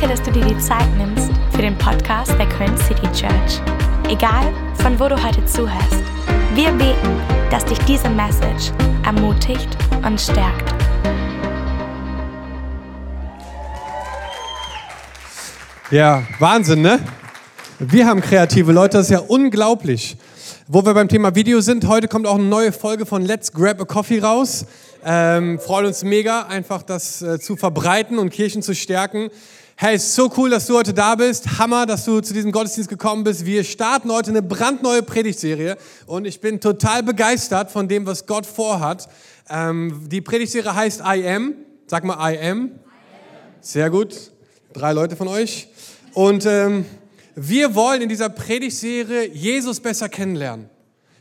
Danke, 0.00 0.16
dass 0.16 0.24
du 0.26 0.32
dir 0.32 0.46
die 0.46 0.58
Zeit 0.58 0.88
nimmst 0.96 1.30
für 1.50 1.60
den 1.60 1.76
Podcast 1.76 2.30
der 2.38 2.48
Köln 2.48 2.74
City 2.78 3.06
Church. 3.12 3.60
Egal, 4.08 4.50
von 4.76 4.98
wo 4.98 5.08
du 5.08 5.22
heute 5.22 5.44
zuhörst, 5.44 6.02
wir 6.54 6.70
beten, 6.70 7.20
dass 7.50 7.66
dich 7.66 7.78
diese 7.80 8.08
Message 8.08 8.72
ermutigt 9.04 9.68
und 10.02 10.18
stärkt. 10.18 10.72
Ja, 15.90 16.22
Wahnsinn, 16.38 16.80
ne? 16.80 17.00
Wir 17.78 18.06
haben 18.06 18.22
kreative 18.22 18.72
Leute, 18.72 18.96
das 18.96 19.10
ist 19.10 19.12
ja 19.12 19.18
unglaublich. 19.18 20.16
Wo 20.66 20.82
wir 20.82 20.94
beim 20.94 21.08
Thema 21.08 21.34
Video 21.34 21.60
sind, 21.60 21.86
heute 21.86 22.08
kommt 22.08 22.26
auch 22.26 22.36
eine 22.36 22.44
neue 22.44 22.72
Folge 22.72 23.04
von 23.04 23.22
Let's 23.22 23.52
Grab 23.52 23.82
a 23.82 23.84
Coffee 23.84 24.20
raus. 24.20 24.64
Ähm, 25.04 25.58
freut 25.58 25.84
uns 25.84 26.04
mega, 26.04 26.42
einfach 26.42 26.82
das 26.82 27.20
äh, 27.20 27.38
zu 27.38 27.56
verbreiten 27.56 28.18
und 28.18 28.30
Kirchen 28.30 28.62
zu 28.62 28.74
stärken. 28.74 29.28
Hey, 29.82 29.96
ist 29.96 30.14
so 30.14 30.30
cool, 30.36 30.50
dass 30.50 30.66
du 30.66 30.76
heute 30.76 30.92
da 30.92 31.14
bist. 31.14 31.58
Hammer, 31.58 31.86
dass 31.86 32.04
du 32.04 32.20
zu 32.20 32.34
diesem 32.34 32.52
Gottesdienst 32.52 32.90
gekommen 32.90 33.24
bist. 33.24 33.46
Wir 33.46 33.64
starten 33.64 34.12
heute 34.12 34.28
eine 34.28 34.42
brandneue 34.42 35.02
Predigtserie 35.02 35.78
und 36.04 36.26
ich 36.26 36.42
bin 36.42 36.60
total 36.60 37.02
begeistert 37.02 37.70
von 37.70 37.88
dem, 37.88 38.04
was 38.04 38.26
Gott 38.26 38.44
vorhat. 38.44 39.08
Ähm, 39.48 40.06
die 40.06 40.20
Predigtserie 40.20 40.74
heißt 40.74 41.00
I 41.00 41.26
Am. 41.26 41.54
Sag 41.86 42.04
mal 42.04 42.30
I 42.30 42.38
Am. 42.46 42.72
Sehr 43.62 43.88
gut. 43.88 44.32
Drei 44.74 44.92
Leute 44.92 45.16
von 45.16 45.28
euch. 45.28 45.68
Und 46.12 46.44
ähm, 46.44 46.84
wir 47.34 47.74
wollen 47.74 48.02
in 48.02 48.10
dieser 48.10 48.28
Predigtserie 48.28 49.30
Jesus 49.32 49.80
besser 49.80 50.10
kennenlernen. 50.10 50.68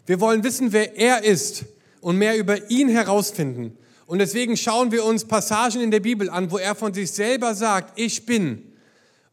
Wir 0.05 0.19
wollen 0.19 0.43
wissen, 0.43 0.73
wer 0.73 0.97
er 0.97 1.23
ist 1.23 1.63
und 2.01 2.17
mehr 2.17 2.37
über 2.37 2.69
ihn 2.69 2.89
herausfinden. 2.89 3.77
Und 4.09 4.17
deswegen 4.17 4.57
schauen 4.57 4.91
wir 4.91 5.05
uns 5.05 5.25
Passagen 5.25 5.81
in 5.81 5.91
der 5.91 5.99
Bibel 5.99 6.31
an, 6.31 6.49
wo 6.49 6.57
er 6.57 6.73
von 6.73 6.95
sich 6.95 7.11
selber 7.11 7.53
sagt, 7.53 7.99
ich 7.99 8.25
bin. 8.25 8.73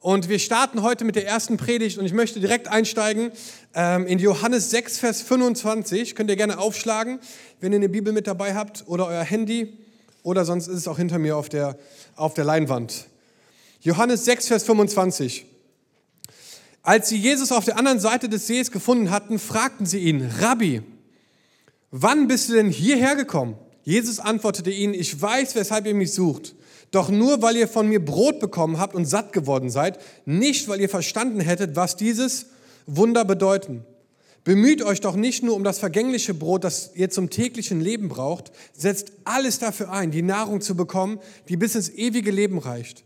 Und 0.01 0.29
wir 0.29 0.39
starten 0.39 0.83
heute 0.83 1.07
mit 1.07 1.17
der 1.17 1.27
ersten 1.27 1.57
Predigt 1.57 1.97
und 1.97 2.05
ich 2.05 2.13
möchte 2.13 2.41
direkt 2.41 2.69
einsteigen 2.69 3.33
ähm, 3.73 4.07
in 4.07 4.19
Johannes 4.19 4.69
6, 4.69 4.99
Vers 4.99 5.23
25. 5.23 6.15
Könnt 6.15 6.29
ihr 6.29 6.37
gerne 6.37 6.59
aufschlagen, 6.59 7.21
wenn 7.59 7.73
ihr 7.73 7.77
eine 7.77 7.89
Bibel 7.89 8.13
mit 8.13 8.27
dabei 8.27 8.55
habt 8.55 8.85
oder 8.87 9.07
euer 9.07 9.23
Handy 9.23 9.79
oder 10.23 10.45
sonst 10.45 10.67
ist 10.67 10.77
es 10.77 10.89
auch 10.89 10.99
hinter 10.99 11.19
mir 11.19 11.39
auf 11.39 11.49
der, 11.49 11.79
auf 12.15 12.35
der 12.35 12.45
Leinwand. 12.45 13.07
Johannes 13.81 14.27
6, 14.27 14.49
Vers 14.49 14.65
25. 14.65 15.47
Als 16.83 17.09
sie 17.09 17.17
Jesus 17.17 17.51
auf 17.51 17.65
der 17.65 17.79
anderen 17.79 17.99
Seite 17.99 18.29
des 18.29 18.47
Sees 18.47 18.71
gefunden 18.71 19.11
hatten, 19.11 19.39
fragten 19.39 19.87
sie 19.87 20.01
ihn, 20.01 20.31
Rabbi, 20.39 20.83
wann 21.91 22.29
bist 22.29 22.51
du 22.51 22.53
denn 22.53 22.69
hierher 22.69 23.17
gekommen? 23.17 23.57
Jesus 23.87 24.19
antwortete 24.19 24.73
ihnen, 24.73 24.95
ich 24.95 25.23
weiß, 25.23 25.55
weshalb 25.55 25.87
ihr 25.87 25.95
mich 25.95 26.13
sucht. 26.13 26.57
Doch 26.91 27.09
nur, 27.09 27.41
weil 27.41 27.57
ihr 27.57 27.69
von 27.69 27.89
mir 27.89 28.05
Brot 28.05 28.41
bekommen 28.41 28.81
habt 28.81 28.97
und 28.97 29.05
satt 29.05 29.33
geworden 29.33 29.71
seid, 29.71 30.01
nicht, 30.25 30.67
weil 30.67 30.81
ihr 30.81 30.89
verstanden 30.89 31.39
hättet, 31.39 31.77
was 31.77 31.95
dieses 31.95 32.47
Wunder 32.87 33.25
bedeuten. 33.25 33.85
Bemüht 34.43 34.83
euch 34.83 35.01
doch 35.01 35.15
nicht 35.15 35.45
nur 35.45 35.55
um 35.55 35.63
das 35.63 35.79
vergängliche 35.79 36.35
Brot, 36.35 36.65
das 36.65 36.91
ihr 36.97 37.11
zum 37.11 37.31
täglichen 37.31 37.81
Leben 37.81 38.09
braucht, 38.09 38.51
setzt 38.73 39.13
alles 39.23 39.61
dafür 39.61 39.93
ein, 39.93 40.11
die 40.11 40.23
Nahrung 40.23 40.61
zu 40.61 40.75
bekommen, 40.75 41.21
die 41.49 41.57
bis 41.57 41.77
ins 41.77 41.89
ewige 41.89 42.33
Leben 42.33 42.59
reicht. 42.59 43.05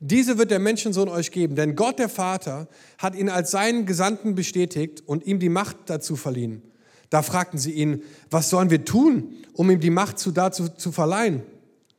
Diese 0.00 0.36
wird 0.36 0.50
der 0.50 0.58
Menschensohn 0.58 1.08
euch 1.08 1.30
geben, 1.30 1.56
denn 1.56 1.74
Gott 1.74 1.98
der 1.98 2.10
Vater 2.10 2.68
hat 2.98 3.14
ihn 3.14 3.30
als 3.30 3.50
seinen 3.50 3.86
Gesandten 3.86 4.34
bestätigt 4.34 5.02
und 5.06 5.26
ihm 5.26 5.38
die 5.38 5.48
Macht 5.48 5.76
dazu 5.86 6.16
verliehen. 6.16 6.67
Da 7.10 7.22
fragten 7.22 7.58
sie 7.58 7.72
ihn, 7.72 8.02
was 8.30 8.50
sollen 8.50 8.70
wir 8.70 8.84
tun, 8.84 9.34
um 9.54 9.70
ihm 9.70 9.80
die 9.80 9.90
Macht 9.90 10.18
zu, 10.18 10.30
dazu 10.30 10.68
zu 10.68 10.92
verleihen? 10.92 11.42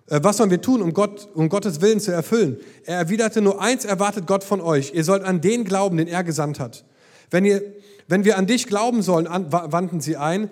Äh, 0.07 0.19
was 0.23 0.37
sollen 0.37 0.51
wir 0.51 0.61
tun, 0.61 0.81
um, 0.81 0.93
Gott, 0.93 1.29
um 1.33 1.49
Gottes 1.49 1.81
Willen 1.81 1.99
zu 1.99 2.11
erfüllen? 2.11 2.57
Er 2.85 2.97
erwiderte, 2.97 3.41
nur 3.41 3.61
eins 3.61 3.85
erwartet 3.85 4.27
Gott 4.27 4.43
von 4.43 4.61
euch. 4.61 4.93
Ihr 4.93 5.03
sollt 5.03 5.23
an 5.23 5.41
den 5.41 5.63
glauben, 5.63 5.97
den 5.97 6.07
er 6.07 6.23
gesandt 6.23 6.59
hat. 6.59 6.83
Wenn, 7.31 7.45
ihr, 7.45 7.61
wenn 8.07 8.25
wir 8.25 8.37
an 8.37 8.47
dich 8.47 8.67
glauben 8.67 9.01
sollen, 9.01 9.27
an, 9.27 9.51
wandten 9.51 10.01
sie 10.01 10.17
ein, 10.17 10.49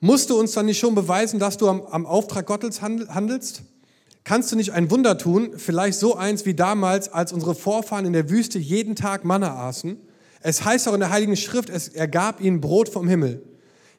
musst 0.00 0.30
du 0.30 0.38
uns 0.38 0.52
dann 0.52 0.66
nicht 0.66 0.78
schon 0.78 0.94
beweisen, 0.94 1.38
dass 1.38 1.56
du 1.56 1.68
am, 1.68 1.82
am 1.82 2.06
Auftrag 2.06 2.46
Gottes 2.46 2.82
handelst? 2.82 3.62
Kannst 4.24 4.52
du 4.52 4.56
nicht 4.56 4.72
ein 4.72 4.90
Wunder 4.90 5.18
tun, 5.18 5.54
vielleicht 5.56 5.98
so 5.98 6.14
eins 6.14 6.46
wie 6.46 6.54
damals, 6.54 7.12
als 7.12 7.32
unsere 7.32 7.56
Vorfahren 7.56 8.06
in 8.06 8.12
der 8.12 8.30
Wüste 8.30 8.58
jeden 8.58 8.94
Tag 8.94 9.24
Manna 9.24 9.56
aßen? 9.56 9.96
Es 10.42 10.64
heißt 10.64 10.88
auch 10.88 10.94
in 10.94 11.00
der 11.00 11.10
Heiligen 11.10 11.36
Schrift, 11.36 11.70
es, 11.70 11.88
er 11.88 12.06
gab 12.06 12.40
ihnen 12.40 12.60
Brot 12.60 12.88
vom 12.88 13.08
Himmel. 13.08 13.42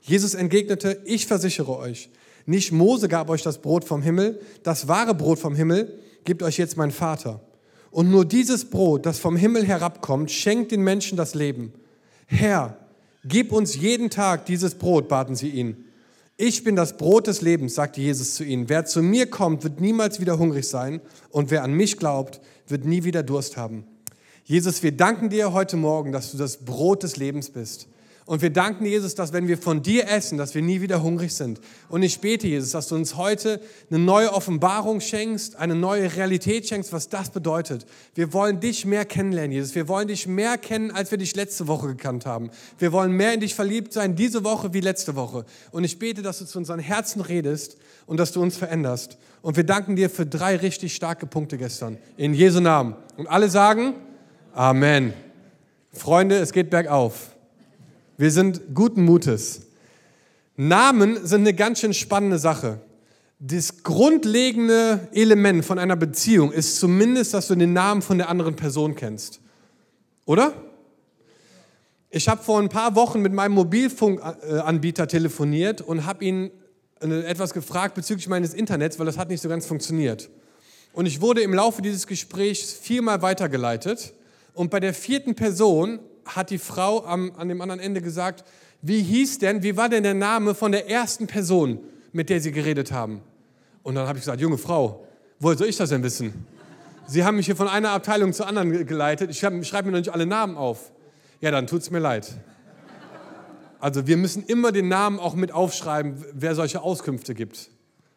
Jesus 0.03 0.33
entgegnete, 0.33 1.01
ich 1.05 1.25
versichere 1.25 1.77
euch, 1.77 2.09
nicht 2.45 2.73
Mose 2.73 3.07
gab 3.07 3.29
euch 3.29 3.41
das 3.41 3.59
Brot 3.59 3.85
vom 3.85 4.01
Himmel, 4.01 4.41
das 4.63 4.89
wahre 4.89 5.15
Brot 5.15 5.39
vom 5.39 5.55
Himmel 5.55 5.97
gibt 6.25 6.43
euch 6.43 6.57
jetzt 6.57 6.77
mein 6.77 6.91
Vater. 6.91 7.39
Und 7.89 8.11
nur 8.11 8.25
dieses 8.25 8.65
Brot, 8.65 9.05
das 9.05 9.19
vom 9.19 9.37
Himmel 9.37 9.65
herabkommt, 9.65 10.29
schenkt 10.29 10.71
den 10.71 10.81
Menschen 10.81 11.17
das 11.17 11.35
Leben. 11.35 11.73
Herr, 12.25 12.77
gib 13.23 13.53
uns 13.53 13.75
jeden 13.75 14.09
Tag 14.09 14.45
dieses 14.45 14.75
Brot, 14.75 15.07
baten 15.07 15.35
sie 15.35 15.49
ihn. 15.49 15.85
Ich 16.35 16.63
bin 16.63 16.75
das 16.75 16.97
Brot 16.97 17.27
des 17.27 17.41
Lebens, 17.41 17.75
sagte 17.75 18.01
Jesus 18.01 18.35
zu 18.35 18.43
ihnen. 18.43 18.67
Wer 18.67 18.85
zu 18.85 19.01
mir 19.01 19.29
kommt, 19.29 19.63
wird 19.63 19.79
niemals 19.79 20.19
wieder 20.19 20.37
hungrig 20.37 20.67
sein 20.67 20.99
und 21.29 21.49
wer 21.51 21.63
an 21.63 21.73
mich 21.73 21.97
glaubt, 21.97 22.41
wird 22.67 22.85
nie 22.85 23.03
wieder 23.03 23.23
Durst 23.23 23.55
haben. 23.55 23.85
Jesus, 24.43 24.83
wir 24.83 24.91
danken 24.91 25.29
dir 25.29 25.53
heute 25.53 25.77
Morgen, 25.77 26.11
dass 26.11 26.31
du 26.31 26.37
das 26.37 26.57
Brot 26.57 27.03
des 27.03 27.15
Lebens 27.15 27.51
bist. 27.51 27.87
Und 28.25 28.41
wir 28.41 28.49
danken 28.49 28.85
Jesus, 28.85 29.15
dass 29.15 29.33
wenn 29.33 29.47
wir 29.47 29.57
von 29.57 29.81
dir 29.81 30.07
essen, 30.07 30.37
dass 30.37 30.55
wir 30.55 30.61
nie 30.61 30.81
wieder 30.81 31.03
hungrig 31.03 31.33
sind. 31.33 31.59
Und 31.89 32.03
ich 32.03 32.19
bete, 32.19 32.47
Jesus, 32.47 32.71
dass 32.71 32.87
du 32.87 32.95
uns 32.95 33.17
heute 33.17 33.59
eine 33.89 33.99
neue 33.99 34.31
Offenbarung 34.31 35.01
schenkst, 35.01 35.57
eine 35.57 35.75
neue 35.75 36.15
Realität 36.15 36.67
schenkst, 36.67 36.93
was 36.93 37.09
das 37.09 37.31
bedeutet. 37.31 37.85
Wir 38.15 38.31
wollen 38.31 38.59
dich 38.59 38.85
mehr 38.85 39.03
kennenlernen, 39.03 39.51
Jesus. 39.51 39.75
Wir 39.75 39.87
wollen 39.87 40.07
dich 40.07 40.25
mehr 40.25 40.57
kennen, 40.57 40.91
als 40.91 41.11
wir 41.11 41.17
dich 41.17 41.35
letzte 41.35 41.67
Woche 41.67 41.87
gekannt 41.87 42.25
haben. 42.25 42.49
Wir 42.79 42.93
wollen 42.93 43.11
mehr 43.11 43.33
in 43.33 43.41
dich 43.41 43.55
verliebt 43.55 43.91
sein, 43.91 44.15
diese 44.15 44.43
Woche 44.43 44.73
wie 44.73 44.79
letzte 44.79 45.15
Woche. 45.15 45.45
Und 45.71 45.83
ich 45.83 45.99
bete, 45.99 46.21
dass 46.21 46.39
du 46.39 46.45
zu 46.45 46.57
unseren 46.57 46.79
Herzen 46.79 47.21
redest 47.21 47.77
und 48.05 48.19
dass 48.19 48.31
du 48.31 48.41
uns 48.41 48.55
veränderst. 48.55 49.17
Und 49.41 49.57
wir 49.57 49.65
danken 49.65 49.97
dir 49.97 50.09
für 50.09 50.25
drei 50.25 50.55
richtig 50.55 50.95
starke 50.95 51.25
Punkte 51.25 51.57
gestern. 51.57 51.97
In 52.15 52.33
Jesu 52.33 52.61
Namen. 52.61 52.95
Und 53.17 53.27
alle 53.27 53.49
sagen 53.49 53.95
Amen. 54.53 55.13
Freunde, 55.91 56.37
es 56.37 56.53
geht 56.53 56.69
bergauf. 56.69 57.32
Wir 58.15 58.29
sind 58.29 58.75
guten 58.75 59.05
Mutes. 59.05 59.63
Namen 60.55 61.25
sind 61.25 61.41
eine 61.41 61.55
ganz 61.55 61.79
schön 61.79 61.95
spannende 61.95 62.37
Sache. 62.37 62.79
Das 63.39 63.81
grundlegende 63.81 65.07
Element 65.13 65.65
von 65.65 65.79
einer 65.79 65.95
Beziehung 65.95 66.51
ist 66.51 66.77
zumindest, 66.77 67.33
dass 67.33 67.47
du 67.47 67.55
den 67.55 67.73
Namen 67.73 68.03
von 68.03 68.19
der 68.19 68.29
anderen 68.29 68.55
Person 68.55 68.95
kennst. 68.95 69.41
Oder? 70.25 70.53
Ich 72.11 72.29
habe 72.29 72.43
vor 72.43 72.59
ein 72.61 72.69
paar 72.69 72.93
Wochen 72.93 73.19
mit 73.19 73.33
meinem 73.33 73.53
Mobilfunkanbieter 73.53 75.07
telefoniert 75.07 75.81
und 75.81 76.05
habe 76.05 76.23
ihn 76.23 76.51
etwas 76.99 77.51
gefragt 77.51 77.95
bezüglich 77.95 78.29
meines 78.29 78.53
Internets, 78.53 78.99
weil 78.99 79.07
das 79.07 79.17
hat 79.17 79.29
nicht 79.29 79.41
so 79.41 79.49
ganz 79.49 79.65
funktioniert. 79.65 80.29
Und 80.93 81.07
ich 81.07 81.19
wurde 81.19 81.41
im 81.41 81.55
Laufe 81.55 81.81
dieses 81.81 82.05
Gesprächs 82.05 82.73
viermal 82.73 83.23
weitergeleitet. 83.23 84.13
Und 84.53 84.69
bei 84.69 84.79
der 84.79 84.93
vierten 84.93 85.33
Person 85.33 85.99
hat 86.25 86.49
die 86.49 86.57
Frau 86.57 87.05
am, 87.05 87.33
an 87.37 87.49
dem 87.49 87.61
anderen 87.61 87.79
Ende 87.79 88.01
gesagt, 88.01 88.43
wie 88.81 89.01
hieß 89.01 89.39
denn, 89.39 89.63
wie 89.63 89.77
war 89.77 89.89
denn 89.89 90.03
der 90.03 90.13
Name 90.13 90.55
von 90.55 90.71
der 90.71 90.89
ersten 90.89 91.27
Person, 91.27 91.79
mit 92.11 92.29
der 92.29 92.41
Sie 92.41 92.51
geredet 92.51 92.91
haben? 92.91 93.21
Und 93.81 93.95
dann 93.95 94.07
habe 94.07 94.17
ich 94.17 94.23
gesagt, 94.23 94.41
junge 94.41 94.57
Frau, 94.57 95.05
woher 95.39 95.57
soll 95.57 95.67
ich 95.67 95.77
das 95.77 95.89
denn 95.89 96.03
wissen? 96.03 96.45
Sie 97.07 97.23
haben 97.23 97.35
mich 97.35 97.45
hier 97.45 97.55
von 97.55 97.67
einer 97.67 97.91
Abteilung 97.91 98.33
zur 98.33 98.47
anderen 98.47 98.85
geleitet. 98.85 99.29
Ich 99.29 99.39
schreibe 99.39 99.55
mir 99.57 99.91
noch 99.91 99.99
nicht 99.99 100.13
alle 100.13 100.25
Namen 100.25 100.57
auf. 100.57 100.91
Ja, 101.41 101.51
dann 101.51 101.67
tut 101.67 101.81
es 101.81 101.91
mir 101.91 101.99
leid. 101.99 102.33
Also 103.79 104.07
wir 104.07 104.15
müssen 104.15 104.43
immer 104.45 104.71
den 104.71 104.87
Namen 104.87 105.19
auch 105.19 105.35
mit 105.35 105.51
aufschreiben, 105.51 106.23
wer 106.33 106.55
solche 106.55 106.81
Auskünfte 106.81 107.35
gibt. 107.35 107.69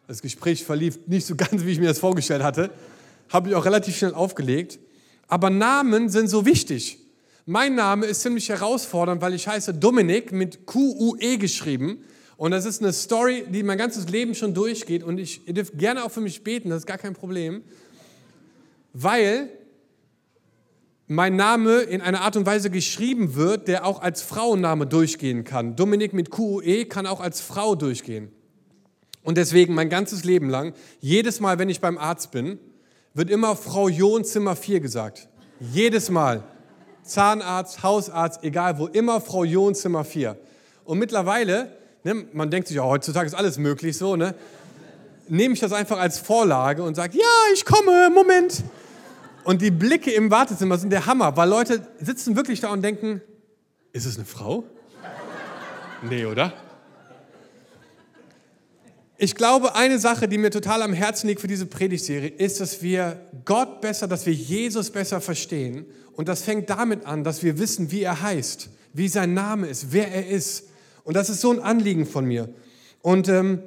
Das 0.07 0.23
Gespräch 0.23 0.65
verlief 0.65 1.01
nicht 1.07 1.27
so 1.27 1.35
ganz, 1.37 1.65
wie 1.65 1.71
ich 1.71 1.81
mir 1.81 1.89
das 1.89 1.99
vorgestellt 1.99 2.43
hatte. 2.43 2.71
Habe 3.29 3.49
ich 3.49 3.55
auch 3.57 3.65
relativ 3.65 3.97
schnell 3.97 4.15
aufgelegt. 4.15 4.79
Aber 5.27 5.51
Namen 5.51 6.09
sind 6.09 6.29
so 6.29 6.47
wichtig. 6.47 7.01
Mein 7.49 7.77
Name 7.77 8.07
ist 8.07 8.23
ziemlich 8.23 8.49
herausfordernd, 8.49 9.23
weil 9.23 9.33
ich 9.33 9.47
heiße 9.47 9.73
Dominik 9.73 10.33
mit 10.33 10.67
Q-U-E 10.67 11.37
geschrieben. 11.37 12.03
Und 12.37 12.51
das 12.51 12.65
ist 12.65 12.83
eine 12.83 12.93
Story, 12.93 13.45
die 13.49 13.63
mein 13.63 13.79
ganzes 13.79 14.09
Leben 14.09 14.35
schon 14.35 14.53
durchgeht. 14.53 15.05
Und 15.05 15.19
ich, 15.19 15.47
ihr 15.47 15.55
dürft 15.55 15.79
gerne 15.79 16.03
auch 16.03 16.11
für 16.11 16.21
mich 16.21 16.43
beten, 16.43 16.71
das 16.71 16.79
ist 16.79 16.87
gar 16.87 16.99
kein 16.99 17.15
Problem. 17.15 17.63
Weil 18.95 19.49
mein 21.07 21.37
Name 21.37 21.83
in 21.83 22.01
einer 22.01 22.23
Art 22.23 22.37
und 22.37 22.47
Weise 22.47 22.69
geschrieben 22.69 23.37
wird, 23.37 23.69
der 23.69 23.87
auch 23.87 24.03
als 24.03 24.23
Frauenname 24.23 24.89
durchgehen 24.89 25.45
kann. 25.45 25.77
Dominik 25.77 26.15
mit 26.15 26.31
Q-U-E 26.31 26.87
kann 26.87 27.07
auch 27.07 27.21
als 27.21 27.41
Frau 27.41 27.77
durchgehen. 27.77 28.33
Und 29.23 29.39
deswegen 29.39 29.73
mein 29.73 29.89
ganzes 29.89 30.25
Leben 30.25 30.51
lang, 30.51 30.75
jedes 30.99 31.39
Mal, 31.39 31.61
wenn 31.61 31.69
ich 31.69 31.81
beim 31.81 31.97
Arzt 31.97 32.33
bin, 32.33 32.59
wird 33.15 33.31
immer 33.31 33.55
Frau 33.55 33.89
John 33.89 34.25
Zimmer 34.25 34.57
4 34.57 34.81
gesagt. 34.81 35.29
Jedes 35.61 36.11
Mal. 36.11 36.43
Zahnarzt, 37.07 37.83
Hausarzt, 37.83 38.43
egal 38.43 38.79
wo, 38.79 38.87
immer 38.87 39.21
Frau 39.21 39.45
John 39.45 39.75
Zimmer 39.75 40.05
4. 40.05 40.37
Und 40.85 40.99
mittlerweile, 40.99 41.73
ne, 42.05 42.27
man 42.33 42.51
denkt 42.51 42.69
sich, 42.69 42.77
ja, 42.77 42.85
heutzutage 42.85 43.27
ist 43.27 43.35
alles 43.35 43.59
möglich 43.59 43.97
so, 43.97 44.17
ne, 44.17 44.35
nehme 45.29 45.55
ich 45.55 45.61
das 45.61 45.73
einfach 45.73 45.99
als 45.99 46.19
Vorlage 46.19 46.83
und 46.83 46.95
sage, 46.95 47.19
ja, 47.19 47.53
ich 47.55 47.65
komme, 47.65 48.11
Moment. 48.11 48.63
Und 49.45 49.63
die 49.63 49.71
Blicke 49.71 50.11
im 50.11 50.31
Wartezimmer 50.31 50.79
sind 50.79 50.91
der 50.91 51.07
Hammer, 51.07 51.37
weil 51.37 51.49
Leute 51.49 51.87
sitzen 52.01 52.37
wirklich 52.37 52.61
da 52.61 52.69
und 52.71 52.83
denken, 52.83 53.21
ist 53.93 54.07
es 54.07 54.17
eine 54.17 54.27
Frau? 54.27 54.65
Nee, 56.03 56.27
oder? 56.27 56.53
Ich 59.19 59.35
glaube, 59.35 59.75
eine 59.75 59.99
Sache, 59.99 60.29
die 60.29 60.37
mir 60.37 60.51
total 60.51 60.83
am 60.83 60.93
Herzen 60.93 61.29
liegt 61.29 61.41
für 61.41 61.47
diese 61.47 61.65
Predigtserie, 61.65 62.29
ist, 62.29 62.61
dass 62.61 62.83
wir 62.83 63.19
Gott 63.47 63.81
besser, 63.81 64.07
dass 64.07 64.27
wir 64.27 64.35
Jesus 64.35 64.91
besser 64.91 65.23
verstehen. 65.23 65.87
Und 66.13 66.29
das 66.29 66.43
fängt 66.43 66.69
damit 66.69 67.07
an, 67.07 67.25
dass 67.25 67.43
wir 67.43 67.59
wissen, 67.59 67.91
wie 67.91 68.03
er 68.03 68.21
heißt, 68.21 68.69
wie 68.93 69.09
sein 69.09 69.33
Name 69.33 69.69
ist, 69.69 69.93
wer 69.93 70.13
er 70.13 70.29
ist. 70.29 70.65
Und 71.05 71.15
das 71.17 71.31
ist 71.31 71.41
so 71.41 71.51
ein 71.51 71.61
Anliegen 71.61 72.05
von 72.05 72.27
mir. 72.27 72.53
Und 73.01 73.29
ähm, 73.29 73.63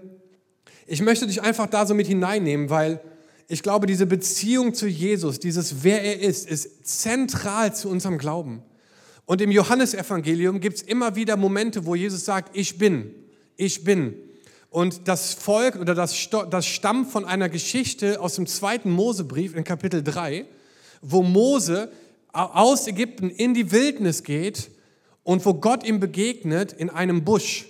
ich 0.86 1.02
möchte 1.02 1.26
dich 1.26 1.42
einfach 1.42 1.68
da 1.68 1.88
so 1.88 1.96
mit 1.96 2.06
hineinnehmen, 2.06 2.70
weil 2.70 3.02
ich 3.48 3.64
glaube, 3.64 3.88
diese 3.88 4.06
Beziehung 4.06 4.76
zu 4.76 4.88
Jesus, 4.88 5.40
dieses 5.40 5.84
Wer 5.84 6.04
er 6.04 6.20
ist, 6.20 6.48
ist 6.48 6.86
zentral 6.86 7.74
zu 7.74 7.90
unserem 7.90 8.20
Glauben. 8.20 8.62
Und 9.26 9.42
im 9.42 9.50
Johannesevangelium 9.50 10.60
gibt 10.60 10.78
es 10.78 10.82
immer 10.84 11.16
wieder 11.16 11.38
Momente, 11.38 11.88
wo 11.88 11.96
Jesus 11.96 12.26
sagt, 12.26 12.56
ich 12.56 12.78
bin, 12.78 13.16
ich 13.56 13.84
bin. 13.84 14.29
Und 14.70 15.08
das 15.08 15.34
Volk 15.34 15.78
oder 15.78 15.96
das, 15.96 16.30
das 16.50 16.66
stammt 16.66 17.12
von 17.12 17.26
einer 17.26 17.50
Geschichte 17.50 18.22
aus 18.22 18.36
dem 18.36 18.46
zweiten 18.46 18.92
Mosebrief 18.92 19.56
in 19.56 19.64
Kapitel 19.64 20.04
3, 20.04 20.46
wo 21.02 21.24
Mose 21.24 21.92
aus 22.32 22.88
Ägypten 22.88 23.30
in 23.32 23.56
die 23.56 23.72
Wildnis 23.72 24.24
geht 24.24 24.70
und 25.24 25.44
wo 25.46 25.56
Gott 25.56 25.84
ihm 25.84 26.00
begegnet 26.00 26.72
in 26.72 26.92
einem 26.92 27.24
Busch. 27.24 27.68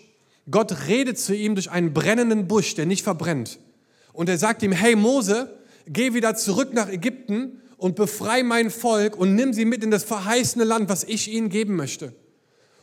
Gott 0.52 0.88
redet 0.88 1.18
zu 1.18 1.34
ihm 1.34 1.56
durch 1.56 1.72
einen 1.72 1.94
brennenden 1.94 2.48
Busch, 2.48 2.76
der 2.76 2.86
nicht 2.86 3.04
verbrennt. 3.04 3.60
Und 4.12 4.28
er 4.28 4.38
sagt 4.38 4.64
ihm, 4.64 4.74
hey 4.74 4.96
Mose, 4.96 5.58
geh 5.88 6.14
wieder 6.14 6.36
zurück 6.36 6.74
nach 6.74 6.90
Ägypten 6.90 7.62
und 7.78 7.96
befrei 7.96 8.44
mein 8.44 8.72
Volk 8.72 9.16
und 9.16 9.36
nimm 9.36 9.54
sie 9.54 9.64
mit 9.64 9.84
in 9.84 9.92
das 9.92 10.04
verheißene 10.04 10.66
Land, 10.66 10.90
was 10.90 11.06
ich 11.06 11.32
ihnen 11.32 11.48
geben 11.48 11.78
möchte. 11.78 12.14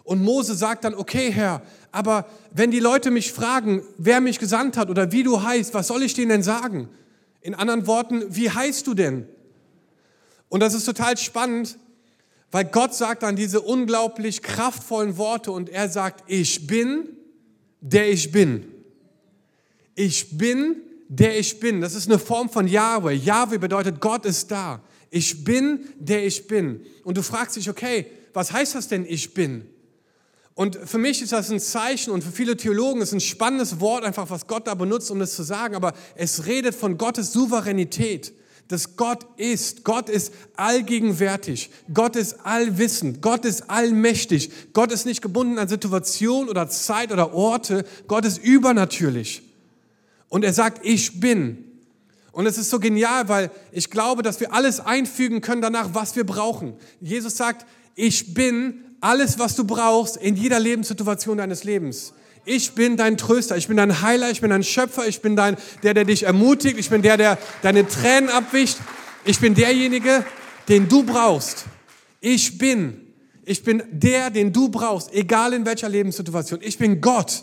Und 0.07 0.23
Mose 0.23 0.55
sagt 0.55 0.85
dann, 0.85 0.95
okay 0.95 1.33
Herr, 1.33 1.63
aber 1.91 2.27
wenn 2.53 2.71
die 2.71 2.79
Leute 2.79 3.11
mich 3.11 3.33
fragen, 3.33 3.83
wer 3.99 4.21
mich 4.21 4.39
gesandt 4.39 4.77
hat 4.77 4.89
oder 4.89 5.11
wie 5.11 5.25
du 5.25 5.43
heißt, 5.43 5.75
was 5.75 5.89
soll 5.89 6.05
ich 6.05 6.15
denen 6.15 6.29
denn 6.29 6.43
sagen? 6.45 6.89
In 7.41 7.55
anderen 7.55 7.89
Worten, 7.89 8.23
wie 8.29 8.49
heißt 8.49 8.87
du 8.87 8.95
denn? 8.95 9.27
Und 10.49 10.61
das 10.61 10.75
ist 10.75 10.85
total 10.85 11.17
spannend, 11.19 11.77
weil 12.53 12.67
Gott 12.67 12.95
sagt 12.95 13.25
dann 13.25 13.35
diese 13.35 13.61
unglaublich 13.61 14.43
kraftvollen 14.43 15.17
Worte 15.17 15.51
und 15.51 15.69
er 15.71 15.89
sagt, 15.89 16.23
ich 16.29 16.69
bin, 16.69 17.09
der 17.81 18.09
ich 18.09 18.31
bin. 18.31 18.65
Ich 19.97 20.39
bin, 20.39 20.77
der 21.09 21.37
ich 21.37 21.59
bin. 21.59 21.81
Das 21.81 21.97
ist 21.97 22.09
eine 22.09 22.21
Form 22.21 22.49
von 22.49 22.69
Yahweh. 22.69 23.15
Yahweh 23.15 23.59
bedeutet, 23.59 24.01
Gott 24.01 24.25
ist 24.25 24.53
da. 24.53 24.81
Ich 25.11 25.43
bin, 25.43 25.81
der 25.99 26.25
ich 26.25 26.47
bin. 26.47 26.87
Und 27.03 27.17
du 27.17 27.25
fragst 27.25 27.57
dich, 27.57 27.69
okay, 27.69 28.07
was 28.33 28.53
heißt 28.53 28.77
das 28.77 28.87
denn, 28.87 29.05
ich 29.05 29.35
bin? 29.35 29.69
Und 30.57 30.79
für 30.87 30.97
mich 30.97 31.21
ist 31.21 31.33
das 31.33 31.51
ein 31.51 31.61
Zeichen 31.61 32.11
und 32.11 32.25
für 32.25 32.33
viele 32.33 32.57
Theologen 32.57 33.03
ist 33.03 33.13
ein 33.13 33.21
spannendes 33.21 33.79
Wort 33.79 34.05
einfach, 34.05 34.31
was 34.31 34.47
Gott 34.47 34.67
da 34.67 34.75
benutzt, 34.75 35.11
um 35.11 35.19
das 35.19 35.37
zu 35.37 35.43
sagen, 35.43 35.75
aber 35.75 35.93
es 36.15 36.47
redet 36.47 36.75
von 36.75 36.97
Gottes 36.97 37.31
Souveränität, 37.35 38.33
dass 38.69 38.97
Gott 38.97 39.27
ist. 39.37 39.85
Gott 39.85 40.09
ist 40.09 40.33
allgegenwärtig. 40.57 41.71
Gott 41.93 42.17
ist 42.17 42.47
allwissend. 42.47 43.21
Gott 43.21 43.45
ist 43.45 43.69
allmächtig. 43.69 44.51
Gott 44.73 44.93
ist 44.93 45.05
nicht 45.05 45.21
gebunden 45.21 45.59
an 45.59 45.69
Situation 45.69 46.49
oder 46.49 46.71
Zeit 46.71 47.13
oder 47.13 47.35
Orte. 47.35 47.85
Gott 48.09 48.25
ist 48.25 48.39
übernatürlich. 48.39 49.43
Und 50.31 50.43
er 50.43 50.55
sagt, 50.55 50.87
ich 50.87 51.21
bin. 51.21 51.65
Und 52.33 52.47
es 52.47 52.57
ist 52.57 52.71
so 52.71 52.81
genial, 52.81 53.29
weil 53.29 53.51
ich 53.73 53.91
glaube, 53.91 54.23
dass 54.23 54.41
wir 54.41 54.55
alles 54.55 54.81
einfügen 54.81 55.43
können 55.43 55.61
danach, 55.61 55.91
was 55.93 56.17
wir 56.17 56.25
brauchen. 56.25 56.73
Jesus 57.03 57.37
sagt, 57.37 57.67
ich 57.95 58.33
bin 58.33 58.96
alles, 59.01 59.39
was 59.39 59.55
du 59.57 59.65
brauchst 59.65 60.17
in 60.17 60.37
jeder 60.37 60.59
Lebenssituation 60.59 61.39
deines 61.39 61.65
Lebens. 61.65 62.13
Ich 62.45 62.73
bin 62.73 62.97
dein 62.97 63.17
Tröster, 63.17 63.57
ich 63.57 63.67
bin 63.67 63.77
dein 63.77 64.03
Heiler, 64.03 64.31
ich 64.31 64.41
bin 64.41 64.51
dein 64.51 64.63
Schöpfer, 64.63 65.07
ich 65.09 65.21
bin 65.21 65.35
dein, 65.35 65.57
der, 65.83 65.95
der 65.95 66.05
dich 66.05 66.23
ermutigt, 66.23 66.79
ich 66.79 66.91
bin 66.91 67.03
der, 67.03 67.17
der 67.17 67.39
deine 67.63 67.87
Tränen 67.89 68.31
abwischt. 68.31 68.79
Ich 69.25 69.41
bin 69.41 69.55
derjenige, 69.55 70.25
den 70.69 70.89
du 70.89 71.03
brauchst. 71.03 71.65
Ich 72.21 72.59
bin. 72.59 73.01
Ich 73.45 73.63
bin 73.63 73.83
der, 73.91 74.31
den 74.31 74.53
du 74.53 74.69
brauchst, 74.69 75.13
egal 75.13 75.53
in 75.53 75.67
welcher 75.67 75.89
Lebenssituation. 75.89 76.61
Ich 76.63 76.79
bin 76.79 77.01
Gott. 77.01 77.43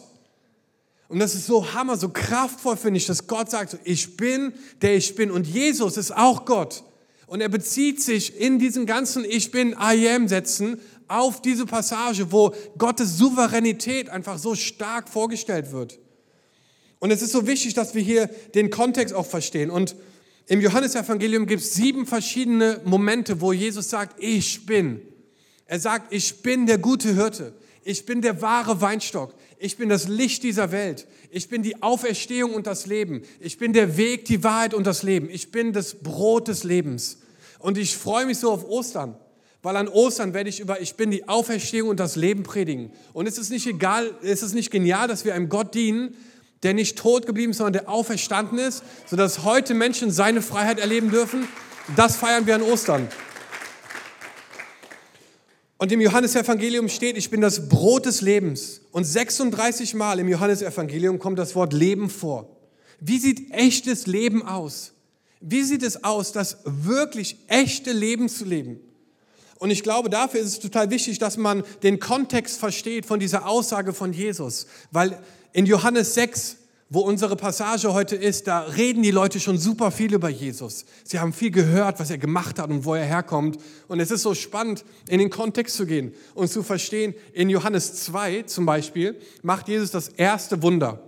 Und 1.10 1.20
das 1.20 1.36
ist 1.36 1.48
so 1.48 1.74
hammer, 1.74 1.98
so 1.98 2.10
kraftvoll 2.10 2.76
finde 2.76 2.98
ich, 2.98 3.06
dass 3.06 3.28
Gott 3.28 3.52
sagt, 3.52 3.78
ich 3.84 4.18
bin, 4.18 4.54
der 4.82 4.96
ich 4.96 5.16
bin. 5.16 5.32
Und 5.32 5.46
Jesus 5.46 5.98
ist 5.98 6.16
auch 6.16 6.46
Gott. 6.46 6.84
Und 7.28 7.42
er 7.42 7.50
bezieht 7.50 8.02
sich 8.02 8.40
in 8.40 8.60
diesen 8.60 8.86
ganzen 8.86 9.24
Ich 9.26 9.52
bin, 9.52 9.72
I 9.72 10.10
am 10.10 10.28
Sätzen 10.28 10.80
auf 11.14 11.42
diese 11.42 11.66
Passage, 11.66 12.32
wo 12.32 12.54
Gottes 12.78 13.18
Souveränität 13.18 14.10
einfach 14.10 14.38
so 14.38 14.56
stark 14.56 15.08
vorgestellt 15.08 15.72
wird. 15.72 16.00
Und 17.00 17.12
es 17.12 17.22
ist 17.22 17.32
so 17.32 17.46
wichtig, 17.46 17.74
dass 17.74 17.94
wir 17.94 18.02
hier 18.02 18.28
den 18.56 18.70
Kontext 18.70 19.14
auch 19.14 19.26
verstehen. 19.26 19.70
Und 19.70 19.96
im 20.48 20.62
Johannesevangelium 20.62 21.46
gibt 21.46 21.62
es 21.62 21.74
sieben 21.74 22.06
verschiedene 22.06 22.82
Momente, 22.86 23.42
wo 23.42 23.54
Jesus 23.54 23.90
sagt, 23.90 24.22
ich 24.22 24.66
bin. 24.66 25.02
Er 25.66 25.80
sagt, 25.80 26.14
ich 26.14 26.42
bin 26.42 26.66
der 26.66 26.78
gute 26.78 27.14
Hirte. 27.14 27.54
Ich 27.84 28.06
bin 28.06 28.22
der 28.22 28.42
wahre 28.42 28.82
Weinstock. 28.82 29.36
Ich 29.60 29.78
bin 29.78 29.90
das 29.90 30.08
Licht 30.08 30.44
dieser 30.44 30.72
Welt. 30.72 31.08
Ich 31.30 31.50
bin 31.50 31.62
die 31.64 31.82
Auferstehung 31.82 32.54
und 32.54 32.68
das 32.68 32.86
Leben. 32.86 33.24
Ich 33.40 33.58
bin 33.58 33.74
der 33.74 33.98
Weg, 33.98 34.26
die 34.26 34.44
Wahrheit 34.44 34.74
und 34.74 34.88
das 34.88 35.04
Leben. 35.04 35.30
Ich 35.30 35.52
bin 35.52 35.74
das 35.74 35.96
Brot 35.96 36.48
des 36.48 36.64
Lebens. 36.64 37.20
Und 37.60 37.78
ich 37.78 37.96
freue 37.96 38.26
mich 38.26 38.40
so 38.40 38.52
auf 38.52 38.66
Ostern, 38.66 39.16
weil 39.64 39.78
an 39.78 39.88
Ostern 39.88 40.34
werde 40.34 40.50
ich 40.50 40.60
über 40.60 40.82
Ich 40.82 40.96
bin 40.96 41.10
die 41.10 41.28
Auferstehung 41.28 41.90
und 41.90 42.00
das 42.00 42.18
Leben 42.18 42.44
predigen. 42.44 42.92
Und 43.14 43.28
es 43.28 43.38
ist 43.38 43.50
nicht 43.50 43.66
egal, 43.66 44.12
es 44.22 44.44
ist 44.44 44.54
nicht 44.54 44.70
genial, 44.70 45.08
dass 45.08 45.24
wir 45.24 45.34
einem 45.34 45.48
Gott 45.50 45.74
dienen, 45.74 46.16
der 46.64 46.74
nicht 46.74 46.98
tot 46.98 47.26
geblieben 47.26 47.52
ist, 47.52 47.58
sondern 47.58 47.74
der 47.74 47.90
auferstanden 47.90 48.60
ist, 48.60 48.84
sodass 49.08 49.44
heute 49.44 49.74
Menschen 49.74 50.12
seine 50.12 50.42
Freiheit 50.42 50.80
erleben 50.80 51.10
dürfen. 51.10 51.48
Das 51.96 52.18
feiern 52.18 52.46
wir 52.46 52.56
an 52.56 52.62
Ostern. 52.62 53.08
Und 55.78 55.92
im 55.92 56.02
Johannesevangelium 56.02 56.88
steht, 56.88 57.18
ich 57.18 57.30
bin 57.30 57.42
das 57.42 57.68
Brot 57.68 58.06
des 58.06 58.22
Lebens. 58.22 58.82
Und 58.92 59.06
36 59.06 59.94
Mal 59.96 60.20
im 60.20 60.28
Johannesevangelium 60.28 61.20
kommt 61.20 61.40
das 61.40 61.56
Wort 61.56 61.74
Leben 61.74 62.10
vor. 62.10 62.58
Wie 63.00 63.18
sieht 63.18 63.52
echtes 63.52 64.08
Leben 64.08 64.46
aus? 64.46 64.94
Wie 65.40 65.64
sieht 65.64 65.84
es 65.84 66.04
aus, 66.04 66.32
das 66.32 66.58
wirklich 66.66 67.38
echte 67.48 67.92
Leben 67.92 68.30
zu 68.30 68.46
leben? 68.46 68.80
Und 69.64 69.72
ich 69.72 69.82
glaube, 69.82 70.10
dafür 70.10 70.42
ist 70.42 70.48
es 70.48 70.60
total 70.60 70.90
wichtig, 70.90 71.20
dass 71.20 71.38
man 71.38 71.64
den 71.84 72.02
Kontext 72.02 72.60
versteht 72.60 73.06
von 73.06 73.22
dieser 73.22 73.48
Aussage 73.48 73.94
von 73.94 74.12
Jesus. 74.12 74.68
Weil 74.92 75.18
in 75.54 75.66
Johannes 75.66 76.16
6 76.16 76.58
wo 76.90 77.00
unsere 77.00 77.38
Passage 77.38 77.94
heute 77.94 78.18
ist, 78.18 78.46
da 78.46 78.60
reden 78.60 79.02
die 79.04 79.10
Leute 79.12 79.40
schon 79.40 79.58
super 79.58 79.90
viel 79.90 80.14
über 80.14 80.28
Jesus. 80.28 80.84
Sie 81.06 81.18
haben 81.18 81.32
viel 81.32 81.50
gehört, 81.50 81.98
was 82.02 82.12
er 82.12 82.18
gemacht 82.18 82.60
hat 82.60 82.70
und 82.70 82.84
wo 82.84 82.94
er 82.94 83.06
herkommt. 83.06 83.58
Und 83.88 84.02
es 84.02 84.12
ist 84.12 84.22
so 84.22 84.36
spannend, 84.36 84.84
in 85.08 85.20
den 85.20 85.30
Kontext 85.30 85.78
zu 85.78 85.86
gehen 85.86 86.14
und 86.36 86.50
zu 86.50 86.62
verstehen, 86.62 87.16
in 87.32 87.50
Johannes 87.50 88.04
2 88.04 88.44
zum 88.44 88.66
Beispiel 88.66 89.18
macht 89.44 89.70
Jesus 89.70 89.92
das 89.92 90.10
erste 90.10 90.62
Wunder. 90.62 91.00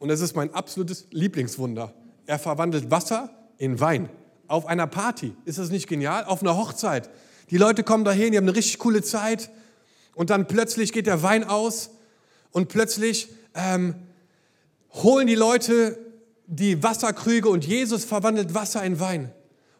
Und 0.00 0.10
es 0.10 0.20
ist 0.20 0.34
mein 0.34 0.52
absolutes 0.52 1.06
Lieblingswunder. 1.12 1.94
Er 2.26 2.40
verwandelt 2.40 2.90
Wasser 2.90 3.30
in 3.56 3.78
Wein. 3.78 4.10
Auf 4.48 4.66
einer 4.66 4.88
Party. 4.88 5.32
Ist 5.44 5.58
das 5.58 5.70
nicht 5.70 5.86
genial? 5.86 6.24
Auf 6.24 6.42
einer 6.42 6.56
Hochzeit. 6.56 7.08
Die 7.50 7.56
Leute 7.56 7.82
kommen 7.82 8.04
dahin, 8.04 8.32
die 8.32 8.38
haben 8.38 8.44
eine 8.44 8.56
richtig 8.56 8.78
coole 8.78 9.02
Zeit. 9.02 9.50
Und 10.14 10.30
dann 10.30 10.46
plötzlich 10.46 10.92
geht 10.92 11.06
der 11.06 11.22
Wein 11.22 11.44
aus 11.44 11.90
und 12.52 12.68
plötzlich 12.68 13.28
ähm, 13.54 13.94
holen 14.92 15.26
die 15.26 15.34
Leute 15.34 15.98
die 16.46 16.82
Wasserkrüge 16.82 17.48
und 17.48 17.64
Jesus 17.64 18.04
verwandelt 18.04 18.54
Wasser 18.54 18.82
in 18.82 18.98
Wein. 18.98 19.32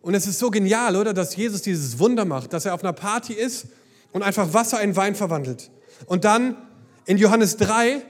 Und 0.02 0.14
es 0.14 0.26
ist 0.26 0.38
so 0.38 0.50
genial, 0.50 0.96
oder, 0.96 1.12
dass 1.12 1.36
Jesus 1.36 1.62
dieses 1.62 1.98
Wunder 1.98 2.24
macht, 2.24 2.52
dass 2.52 2.64
er 2.64 2.74
auf 2.74 2.82
einer 2.82 2.92
Party 2.92 3.34
ist 3.34 3.66
und 4.12 4.22
einfach 4.22 4.54
Wasser 4.54 4.80
in 4.80 4.96
Wein 4.96 5.14
verwandelt. 5.14 5.70
Und 6.06 6.24
dann 6.24 6.56
in 7.06 7.18
Johannes 7.18 7.56
3 7.56 8.02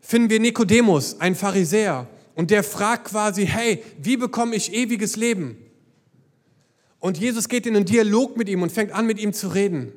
finden 0.00 0.30
wir 0.30 0.40
Nikodemus, 0.40 1.20
ein 1.20 1.34
Pharisäer, 1.34 2.08
und 2.34 2.50
der 2.50 2.64
fragt 2.64 3.06
quasi, 3.06 3.46
hey, 3.46 3.82
wie 3.98 4.16
bekomme 4.16 4.56
ich 4.56 4.72
ewiges 4.72 5.16
Leben? 5.16 5.56
Und 7.02 7.18
Jesus 7.18 7.48
geht 7.48 7.66
in 7.66 7.74
einen 7.74 7.84
Dialog 7.84 8.36
mit 8.36 8.48
ihm 8.48 8.62
und 8.62 8.70
fängt 8.70 8.92
an, 8.92 9.06
mit 9.06 9.18
ihm 9.18 9.32
zu 9.32 9.48
reden. 9.48 9.92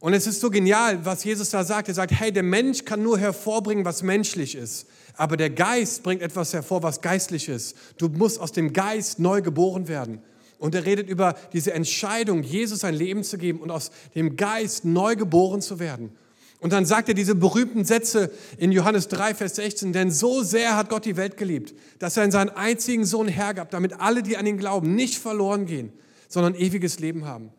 Und 0.00 0.14
es 0.14 0.26
ist 0.26 0.40
so 0.40 0.48
genial, 0.48 1.04
was 1.04 1.22
Jesus 1.22 1.50
da 1.50 1.62
sagt. 1.62 1.88
Er 1.88 1.94
sagt, 1.94 2.10
hey, 2.10 2.32
der 2.32 2.42
Mensch 2.42 2.86
kann 2.86 3.02
nur 3.02 3.18
hervorbringen, 3.18 3.84
was 3.84 4.02
menschlich 4.02 4.54
ist. 4.54 4.86
Aber 5.14 5.36
der 5.36 5.50
Geist 5.50 6.02
bringt 6.02 6.22
etwas 6.22 6.54
hervor, 6.54 6.82
was 6.82 7.02
geistlich 7.02 7.50
ist. 7.50 7.76
Du 7.98 8.08
musst 8.08 8.40
aus 8.40 8.52
dem 8.52 8.72
Geist 8.72 9.18
neu 9.18 9.42
geboren 9.42 9.88
werden. 9.88 10.22
Und 10.58 10.74
er 10.74 10.86
redet 10.86 11.10
über 11.10 11.34
diese 11.52 11.74
Entscheidung, 11.74 12.42
Jesus 12.42 12.82
ein 12.82 12.94
Leben 12.94 13.24
zu 13.24 13.36
geben 13.36 13.60
und 13.60 13.70
aus 13.70 13.90
dem 14.14 14.36
Geist 14.36 14.86
neu 14.86 15.16
geboren 15.16 15.60
zu 15.60 15.78
werden. 15.78 16.12
Und 16.60 16.72
dann 16.72 16.86
sagt 16.86 17.08
er 17.08 17.14
diese 17.14 17.34
berühmten 17.34 17.84
Sätze 17.84 18.30
in 18.56 18.72
Johannes 18.72 19.08
3, 19.08 19.34
Vers 19.34 19.56
16, 19.56 19.92
denn 19.92 20.10
so 20.10 20.42
sehr 20.42 20.76
hat 20.76 20.88
Gott 20.88 21.04
die 21.04 21.18
Welt 21.18 21.36
geliebt, 21.36 21.74
dass 21.98 22.16
er 22.16 22.24
in 22.24 22.30
seinen 22.30 22.48
einzigen 22.48 23.04
Sohn 23.04 23.28
hergab, 23.28 23.70
damit 23.70 24.00
alle, 24.00 24.22
die 24.22 24.38
an 24.38 24.46
ihn 24.46 24.56
glauben, 24.56 24.94
nicht 24.94 25.18
verloren 25.18 25.66
gehen, 25.66 25.92
sondern 26.28 26.54
ewiges 26.54 27.00
Leben 27.00 27.24
haben. 27.24 27.50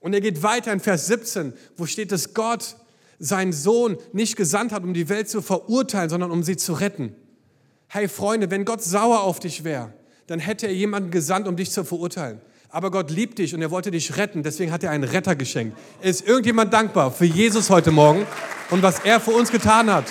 Und 0.00 0.14
er 0.14 0.20
geht 0.20 0.42
weiter 0.42 0.72
in 0.72 0.80
Vers 0.80 1.06
17, 1.06 1.52
wo 1.76 1.86
steht, 1.86 2.10
dass 2.10 2.34
Gott 2.34 2.76
seinen 3.18 3.52
Sohn 3.52 3.98
nicht 4.12 4.36
gesandt 4.36 4.72
hat, 4.72 4.82
um 4.82 4.94
die 4.94 5.08
Welt 5.08 5.28
zu 5.28 5.42
verurteilen, 5.42 6.10
sondern 6.10 6.30
um 6.30 6.42
sie 6.42 6.56
zu 6.56 6.72
retten. 6.72 7.14
Hey 7.88 8.08
Freunde, 8.08 8.50
wenn 8.50 8.64
Gott 8.64 8.82
sauer 8.82 9.22
auf 9.22 9.38
dich 9.38 9.64
wäre, 9.64 9.92
dann 10.26 10.40
hätte 10.40 10.66
er 10.66 10.74
jemanden 10.74 11.10
gesandt, 11.10 11.46
um 11.46 11.56
dich 11.56 11.70
zu 11.70 11.84
verurteilen. 11.84 12.40
Aber 12.68 12.90
Gott 12.90 13.10
liebt 13.10 13.38
dich 13.38 13.54
und 13.54 13.60
er 13.60 13.70
wollte 13.70 13.90
dich 13.90 14.16
retten, 14.16 14.42
deswegen 14.42 14.72
hat 14.72 14.82
er 14.82 14.90
einen 14.90 15.04
Retter 15.04 15.36
geschenkt. 15.36 15.76
Ist 16.00 16.26
irgendjemand 16.26 16.72
dankbar 16.72 17.12
für 17.12 17.26
Jesus 17.26 17.68
heute 17.68 17.90
Morgen 17.90 18.26
und 18.70 18.82
was 18.82 19.00
er 19.00 19.20
für 19.20 19.32
uns 19.32 19.52
getan 19.52 19.92
hat? 19.92 20.06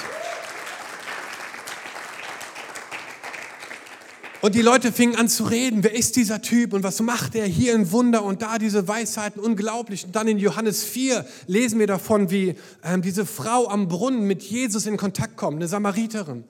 Und 4.42 4.56
die 4.56 4.64
Leute 4.64 4.92
fingen 4.92 5.16
an 5.16 5.30
zu 5.30 5.44
reden, 5.44 5.84
wer 5.84 5.94
ist 5.94 6.16
dieser 6.16 6.42
Typ 6.42 6.74
und 6.74 6.82
was 6.82 7.00
macht 7.00 7.36
er 7.36 7.46
hier 7.46 7.76
ein 7.76 7.92
Wunder 7.92 8.24
und 8.24 8.42
da 8.42 8.58
diese 8.58 8.88
Weisheiten, 8.88 9.40
unglaublich. 9.40 10.04
Und 10.04 10.16
dann 10.16 10.28
in 10.28 10.40
Johannes 10.40 10.84
4 10.84 11.28
lesen 11.46 11.78
wir 11.78 11.86
davon, 11.86 12.32
wie 12.32 12.56
ähm, 12.84 13.04
diese 13.04 13.28
Frau 13.28 13.68
am 13.68 13.88
Brunnen 13.88 14.26
mit 14.26 14.42
Jesus 14.42 14.88
in 14.88 14.98
Kontakt 14.98 15.38
kommt, 15.38 15.58
eine 15.58 15.68
Samariterin, 15.68 16.44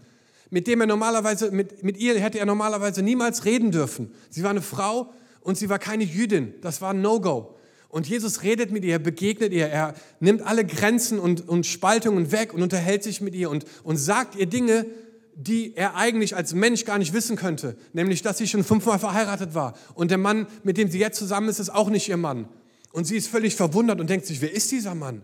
mit 0.49 0.67
dem 0.67 0.79
er 0.79 0.87
normalerweise, 0.87 1.51
mit, 1.51 1.83
mit 1.83 1.97
ihr 1.97 2.17
hätte 2.17 2.39
er 2.39 2.45
normalerweise 2.45 3.01
niemals 3.01 3.43
reden 3.43 3.71
dürfen. 3.71 4.09
Sie 4.29 4.41
war 4.41 4.51
eine 4.51 4.61
Frau 4.61 5.11
und 5.41 5.57
sie 5.57 5.67
war 5.67 5.77
keine 5.77 6.05
Jüdin, 6.05 6.53
das 6.61 6.79
war 6.79 6.93
ein 6.93 7.01
No-Go. 7.01 7.57
Und 7.89 8.07
Jesus 8.07 8.41
redet 8.43 8.71
mit 8.71 8.85
ihr, 8.85 8.99
begegnet 8.99 9.51
ihr, 9.51 9.67
er 9.67 9.95
nimmt 10.21 10.43
alle 10.43 10.63
Grenzen 10.63 11.19
und, 11.19 11.49
und 11.49 11.65
Spaltungen 11.65 12.31
weg 12.31 12.53
und 12.53 12.61
unterhält 12.61 13.03
sich 13.03 13.19
mit 13.19 13.35
ihr 13.35 13.49
und, 13.49 13.65
und 13.83 13.97
sagt 13.97 14.37
ihr 14.37 14.45
Dinge, 14.45 14.85
die 15.35 15.75
er 15.75 15.95
eigentlich 15.95 16.35
als 16.35 16.53
Mensch 16.53 16.85
gar 16.85 16.97
nicht 16.97 17.13
wissen 17.13 17.35
könnte, 17.35 17.75
nämlich 17.93 18.21
dass 18.21 18.37
sie 18.37 18.47
schon 18.47 18.63
fünfmal 18.63 18.99
verheiratet 18.99 19.55
war 19.55 19.73
und 19.93 20.11
der 20.11 20.17
Mann, 20.17 20.47
mit 20.63 20.77
dem 20.77 20.89
sie 20.89 20.99
jetzt 20.99 21.17
zusammen 21.17 21.49
ist, 21.49 21.59
ist 21.59 21.69
auch 21.69 21.89
nicht 21.89 22.09
ihr 22.09 22.17
Mann. 22.17 22.47
Und 22.91 23.05
sie 23.05 23.15
ist 23.15 23.27
völlig 23.27 23.55
verwundert 23.55 23.99
und 23.99 24.09
denkt 24.09 24.25
sich, 24.25 24.41
wer 24.41 24.53
ist 24.53 24.71
dieser 24.71 24.95
Mann? 24.95 25.21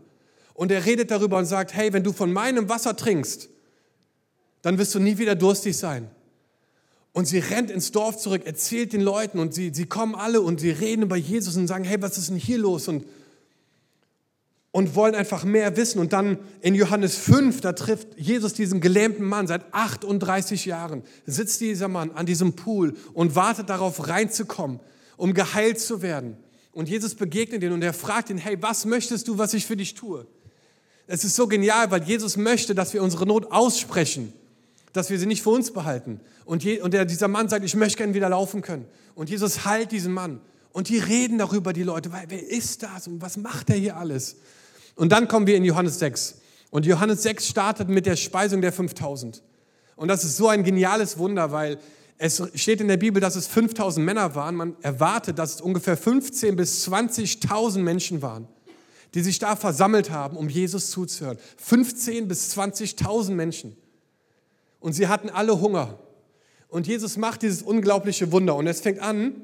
Und 0.53 0.71
er 0.71 0.85
redet 0.85 1.11
darüber 1.11 1.37
und 1.37 1.45
sagt, 1.45 1.73
hey, 1.73 1.91
wenn 1.93 2.03
du 2.03 2.13
von 2.13 2.31
meinem 2.31 2.69
Wasser 2.69 2.95
trinkst, 2.95 3.49
dann 4.61 4.77
wirst 4.77 4.95
du 4.95 4.99
nie 4.99 5.17
wieder 5.17 5.35
durstig 5.35 5.77
sein. 5.77 6.09
Und 7.13 7.25
sie 7.25 7.39
rennt 7.39 7.71
ins 7.71 7.91
Dorf 7.91 8.17
zurück, 8.17 8.43
erzählt 8.45 8.93
den 8.93 9.01
Leuten 9.01 9.39
und 9.39 9.53
sie, 9.53 9.71
sie 9.73 9.85
kommen 9.85 10.15
alle 10.15 10.41
und 10.41 10.59
sie 10.59 10.69
reden 10.69 11.03
über 11.03 11.15
Jesus 11.15 11.57
und 11.57 11.67
sagen, 11.67 11.83
hey, 11.83 12.01
was 12.01 12.17
ist 12.17 12.29
denn 12.29 12.37
hier 12.37 12.59
los? 12.59 12.87
Und 12.87 13.05
und 14.71 14.95
wollen 14.95 15.15
einfach 15.15 15.43
mehr 15.43 15.75
wissen. 15.77 15.99
Und 15.99 16.13
dann 16.13 16.37
in 16.61 16.75
Johannes 16.75 17.15
5, 17.15 17.61
da 17.61 17.73
trifft 17.73 18.09
Jesus 18.17 18.53
diesen 18.53 18.81
gelähmten 18.81 19.25
Mann. 19.25 19.47
Seit 19.47 19.73
38 19.73 20.65
Jahren 20.65 21.03
sitzt 21.25 21.61
dieser 21.61 21.87
Mann 21.87 22.11
an 22.11 22.25
diesem 22.25 22.53
Pool 22.53 22.93
und 23.13 23.35
wartet 23.35 23.69
darauf, 23.69 24.07
reinzukommen, 24.07 24.79
um 25.15 25.33
geheilt 25.33 25.79
zu 25.79 26.01
werden. 26.01 26.37
Und 26.73 26.89
Jesus 26.89 27.15
begegnet 27.15 27.63
ihn 27.63 27.71
und 27.71 27.81
er 27.81 27.93
fragt 27.93 28.29
ihn, 28.29 28.37
hey, 28.37 28.57
was 28.61 28.85
möchtest 28.85 29.27
du, 29.27 29.37
was 29.37 29.53
ich 29.53 29.65
für 29.65 29.75
dich 29.75 29.95
tue? 29.95 30.27
Es 31.07 31.23
ist 31.23 31.35
so 31.35 31.47
genial, 31.47 31.89
weil 31.89 32.03
Jesus 32.03 32.37
möchte, 32.37 32.75
dass 32.75 32.93
wir 32.93 33.01
unsere 33.01 33.25
Not 33.25 33.51
aussprechen, 33.51 34.33
dass 34.93 35.09
wir 35.09 35.17
sie 35.17 35.25
nicht 35.25 35.41
für 35.41 35.49
uns 35.49 35.71
behalten. 35.71 36.19
Und, 36.45 36.63
je, 36.63 36.81
und 36.81 36.93
der, 36.93 37.05
dieser 37.05 37.29
Mann 37.29 37.49
sagt, 37.49 37.65
ich 37.65 37.75
möchte 37.75 37.97
gerne 37.97 38.13
wieder 38.13 38.29
laufen 38.29 38.61
können. 38.61 38.85
Und 39.15 39.29
Jesus 39.29 39.65
heilt 39.65 39.91
diesen 39.91 40.13
Mann. 40.13 40.41
Und 40.71 40.89
die 40.89 40.99
reden 40.99 41.39
darüber, 41.39 41.73
die 41.73 41.83
Leute, 41.83 42.11
weil, 42.11 42.25
wer 42.27 42.47
ist 42.47 42.83
das 42.83 43.07
und 43.07 43.21
was 43.21 43.37
macht 43.37 43.71
er 43.71 43.77
hier 43.77 43.97
alles? 43.97 44.35
Und 44.97 45.11
dann 45.11 45.27
kommen 45.27 45.47
wir 45.47 45.55
in 45.55 45.63
Johannes 45.63 45.99
6. 45.99 46.39
Und 46.71 46.85
Johannes 46.85 47.23
6 47.23 47.47
startet 47.47 47.87
mit 47.87 48.05
der 48.05 48.17
Speisung 48.17 48.61
der 48.61 48.73
5000. 48.73 49.41
Und 49.95 50.09
das 50.09 50.23
ist 50.25 50.35
so 50.35 50.49
ein 50.49 50.63
geniales 50.63 51.17
Wunder, 51.17 51.51
weil 51.51 51.79
es 52.17 52.41
steht 52.55 52.81
in 52.81 52.87
der 52.87 52.97
Bibel, 52.97 53.21
dass 53.21 53.35
es 53.35 53.47
5000 53.47 54.03
Männer 54.05 54.33
waren. 54.35 54.55
Man 54.55 54.75
erwartet, 54.81 55.37
dass 55.37 55.55
es 55.55 55.61
ungefähr 55.61 55.95
15 55.95 56.55
bis 56.55 56.87
20.000 56.87 57.79
Menschen 57.79 58.21
waren, 58.23 58.47
die 59.13 59.21
sich 59.21 59.37
da 59.37 59.55
versammelt 59.55 60.09
haben, 60.09 60.35
um 60.35 60.49
Jesus 60.49 60.89
zuzuhören. 60.89 61.37
15 61.57 62.27
bis 62.27 62.57
20.000 62.57 63.31
Menschen. 63.31 63.77
Und 64.79 64.93
sie 64.93 65.07
hatten 65.07 65.29
alle 65.29 65.61
Hunger. 65.61 65.99
Und 66.69 66.87
Jesus 66.87 67.17
macht 67.17 67.43
dieses 67.43 67.61
unglaubliche 67.61 68.31
Wunder. 68.31 68.55
Und 68.55 68.65
es 68.65 68.81
fängt 68.81 68.99
an 68.99 69.35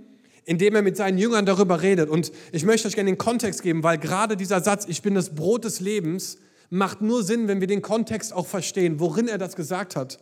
indem 0.46 0.76
er 0.76 0.82
mit 0.82 0.98
seinen 0.98 1.18
Jüngern 1.18 1.46
darüber 1.46 1.82
redet. 1.82 2.10
Und 2.10 2.32
ich 2.52 2.66
möchte 2.66 2.88
euch 2.88 2.96
gerne 2.96 3.12
den 3.12 3.18
Kontext 3.18 3.64
geben, 3.64 3.84
weil 3.84 3.98
gerade 3.98 4.38
dieser 4.38 4.62
Satz, 4.62 4.86
ich 4.88 5.02
bin 5.02 5.16
das 5.16 5.36
Brot 5.36 5.66
des 5.66 5.80
Lebens, 5.80 6.38
macht 6.70 7.02
nur 7.02 7.24
Sinn, 7.24 7.48
wenn 7.48 7.60
wir 7.60 7.68
den 7.68 7.82
Kontext 7.82 8.34
auch 8.34 8.48
verstehen, 8.48 9.00
worin 9.00 9.28
er 9.28 9.38
das 9.38 9.56
gesagt 9.56 9.96
hat. 9.96 10.20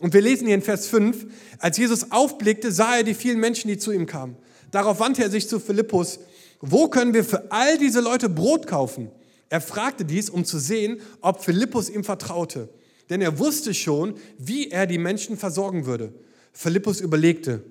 Und 0.00 0.14
wir 0.14 0.22
lesen 0.22 0.46
hier 0.46 0.54
in 0.54 0.62
Vers 0.62 0.86
5, 0.86 1.26
als 1.58 1.76
Jesus 1.76 2.10
aufblickte, 2.10 2.72
sah 2.72 2.96
er 2.96 3.02
die 3.02 3.14
vielen 3.14 3.38
Menschen, 3.38 3.68
die 3.68 3.76
zu 3.76 3.92
ihm 3.92 4.06
kamen. 4.06 4.36
Darauf 4.70 4.98
wandte 4.98 5.22
er 5.22 5.30
sich 5.30 5.48
zu 5.48 5.60
Philippus, 5.60 6.20
wo 6.60 6.88
können 6.88 7.14
wir 7.14 7.24
für 7.24 7.50
all 7.50 7.78
diese 7.78 8.00
Leute 8.00 8.28
Brot 8.28 8.66
kaufen? 8.66 9.10
Er 9.50 9.60
fragte 9.60 10.04
dies, 10.04 10.30
um 10.30 10.44
zu 10.44 10.58
sehen, 10.58 11.00
ob 11.20 11.42
Philippus 11.42 11.90
ihm 11.90 12.04
vertraute. 12.04 12.68
Denn 13.10 13.20
er 13.20 13.38
wusste 13.38 13.74
schon, 13.74 14.14
wie 14.38 14.70
er 14.70 14.86
die 14.86 14.98
Menschen 14.98 15.36
versorgen 15.36 15.84
würde. 15.84 16.14
Philippus 16.52 17.00
überlegte, 17.00 17.62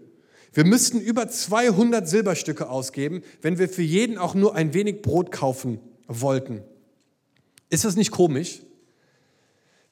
wir 0.53 0.65
müssten 0.65 0.99
über 0.99 1.27
200 1.27 2.07
Silberstücke 2.07 2.69
ausgeben, 2.69 3.21
wenn 3.41 3.57
wir 3.59 3.69
für 3.69 3.83
jeden 3.83 4.17
auch 4.17 4.33
nur 4.33 4.55
ein 4.55 4.73
wenig 4.73 5.01
Brot 5.01 5.31
kaufen 5.31 5.79
wollten. 6.07 6.63
Ist 7.69 7.85
das 7.85 7.95
nicht 7.95 8.11
komisch, 8.11 8.61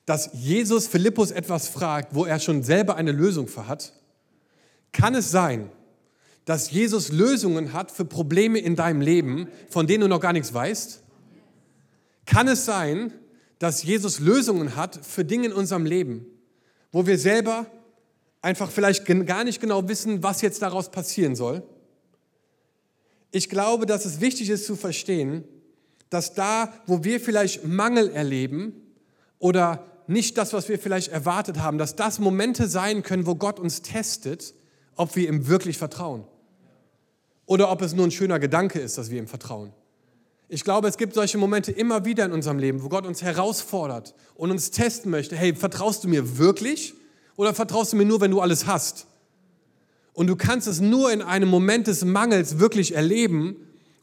dass 0.06 0.30
Jesus 0.34 0.88
Philippus 0.88 1.32
etwas 1.32 1.68
fragt, 1.68 2.16
wo 2.16 2.26
er 2.26 2.40
schon 2.40 2.64
selber 2.64 2.96
eine 2.96 3.12
Lösung 3.12 3.48
für 3.48 3.68
hat? 3.68 3.94
Kann 4.92 5.14
es 5.14 5.30
sein, 5.30 5.70
dass 6.46 6.72
Jesus 6.72 7.12
Lösungen 7.12 7.74
hat 7.74 7.92
für 7.92 8.06
Probleme 8.06 8.58
in 8.58 8.76
deinem 8.76 9.02
Leben, 9.02 9.50
von 9.70 9.86
denen 9.86 10.02
du 10.02 10.08
noch 10.08 10.22
gar 10.22 10.34
nichts 10.34 10.54
weißt? 10.54 11.04
Kann 12.26 12.48
es 12.48 12.66
sein, 12.66 13.12
dass 13.60 13.84
Jesus 13.84 14.20
Lösungen 14.20 14.76
hat 14.76 15.06
für 15.06 15.26
Dinge 15.26 15.48
in 15.48 15.54
unserem 15.54 15.86
Leben, 15.86 16.26
wo 16.92 17.06
wir 17.06 17.18
selber 17.18 17.68
einfach 18.42 18.72
vielleicht 18.72 19.06
gar 19.26 19.44
nicht 19.44 19.60
genau 19.62 19.88
wissen, 19.88 20.24
was 20.24 20.42
jetzt 20.42 20.62
daraus 20.62 20.90
passieren 20.90 21.36
soll. 21.36 21.64
Ich 23.32 23.50
glaube, 23.50 23.86
dass 23.86 24.06
es 24.06 24.22
wichtig 24.22 24.50
ist 24.50 24.66
zu 24.66 24.76
verstehen, 24.76 25.44
dass 26.10 26.34
da, 26.34 26.74
wo 26.86 27.04
wir 27.04 27.20
vielleicht 27.20 27.66
Mangel 27.66 28.10
erleben 28.10 28.74
oder 29.40 29.86
nicht 30.08 30.38
das, 30.38 30.54
was 30.54 30.70
wir 30.70 30.80
vielleicht 30.80 31.10
erwartet 31.10 31.60
haben, 31.60 31.78
dass 31.78 31.96
das 31.96 32.20
Momente 32.20 32.68
sein 32.68 33.04
können, 33.04 33.26
wo 33.26 33.36
Gott 33.36 33.60
uns 33.60 33.82
testet, 33.82 34.54
ob 34.96 35.16
wir 35.16 35.28
ihm 35.28 35.48
wirklich 35.48 35.78
vertrauen. 35.78 36.24
Oder 37.46 37.72
ob 37.72 37.82
es 37.82 37.94
nur 37.94 38.06
ein 38.06 38.12
schöner 38.12 38.40
Gedanke 38.40 38.80
ist, 38.80 38.98
dass 38.98 39.12
wir 39.12 39.20
ihm 39.20 39.28
vertrauen. 39.28 39.74
Ich 40.50 40.64
glaube, 40.64 40.88
es 40.88 40.98
gibt 40.98 41.14
solche 41.14 41.38
Momente 41.38 41.72
immer 41.74 42.06
wieder 42.06 42.24
in 42.26 42.32
unserem 42.32 42.58
Leben, 42.58 42.82
wo 42.82 42.88
Gott 42.88 43.06
uns 43.06 43.22
herausfordert 43.22 44.16
und 44.36 44.52
uns 44.52 44.72
testen 44.72 45.12
möchte. 45.12 45.36
Hey, 45.36 45.54
vertraust 45.54 46.06
du 46.06 46.08
mir 46.08 46.38
wirklich? 46.38 46.94
Oder 47.38 47.54
vertraust 47.54 47.94
du 47.94 47.98
mir 47.98 48.06
nur, 48.06 48.20
wenn 48.20 48.32
du 48.32 48.42
alles 48.42 48.68
hast? 48.68 49.08
Und 50.12 50.28
du 50.28 50.36
kannst 50.36 50.68
es 50.68 50.82
nur 50.82 51.12
in 51.12 51.22
einem 51.22 51.48
Moment 51.48 51.88
des 51.88 52.04
Mangels 52.04 52.60
wirklich 52.60 52.96
erleben 52.96 53.56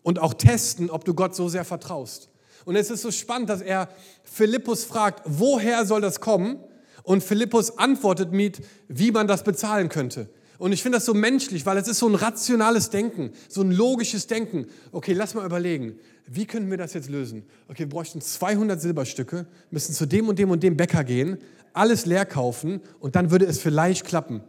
und 0.03 0.21
auch 0.21 0.33
testen, 0.33 0.89
ob 0.89 1.05
du 1.05 1.13
Gott 1.13 1.35
so 1.35 1.49
sehr 1.49 1.65
vertraust. 1.65 2.31
Und 2.65 2.77
es 2.77 2.91
ist 2.91 3.03
so 3.03 3.11
spannend, 3.11 3.51
dass 3.51 3.61
er 3.61 3.89
Philippus 4.23 4.85
fragt, 4.85 5.23
woher 5.27 5.85
soll 5.85 6.01
das 6.01 6.21
kommen? 6.21 6.59
Und 7.03 7.23
Philippus 7.23 7.77
antwortet 7.77 8.33
mit, 8.33 8.63
wie 8.89 9.11
man 9.11 9.27
das 9.27 9.43
bezahlen 9.45 9.89
könnte. 9.89 10.31
Und 10.59 10.73
ich 10.73 10.83
finde 10.83 10.99
das 10.99 11.05
so 11.05 11.15
menschlich, 11.15 11.67
weil 11.67 11.77
es 11.79 11.89
ist 11.89 11.99
so 11.99 12.09
ein 12.09 12.15
rationales 12.15 12.91
Denken, 12.91 13.33
so 13.49 13.63
ein 13.63 13.73
logisches 13.73 14.27
Denken. 14.27 14.67
Okay, 14.93 15.13
lass 15.13 15.35
mal 15.35 15.45
überlegen, 15.45 15.99
wie 16.27 16.47
können 16.47 16.71
wir 16.71 16.79
das 16.79 16.95
jetzt 16.95 17.11
lösen? 17.11 17.45
Okay, 17.69 17.81
wir 17.81 17.89
bräuchten 17.89 18.21
200 18.21 18.81
Silberstücke, 18.81 19.47
müssen 19.71 19.95
zu 19.95 20.07
dem 20.07 20.29
und 20.29 20.39
dem 20.39 20.51
und 20.51 20.63
dem 20.63 20.77
Bäcker 20.77 21.05
gehen, 21.05 21.39
alles 21.73 22.07
leer 22.07 22.25
kaufen 22.25 22.81
und 23.01 23.17
dann 23.17 23.31
würde 23.31 23.47
es 23.47 23.59
vielleicht 23.59 24.07
klappen. 24.07 24.43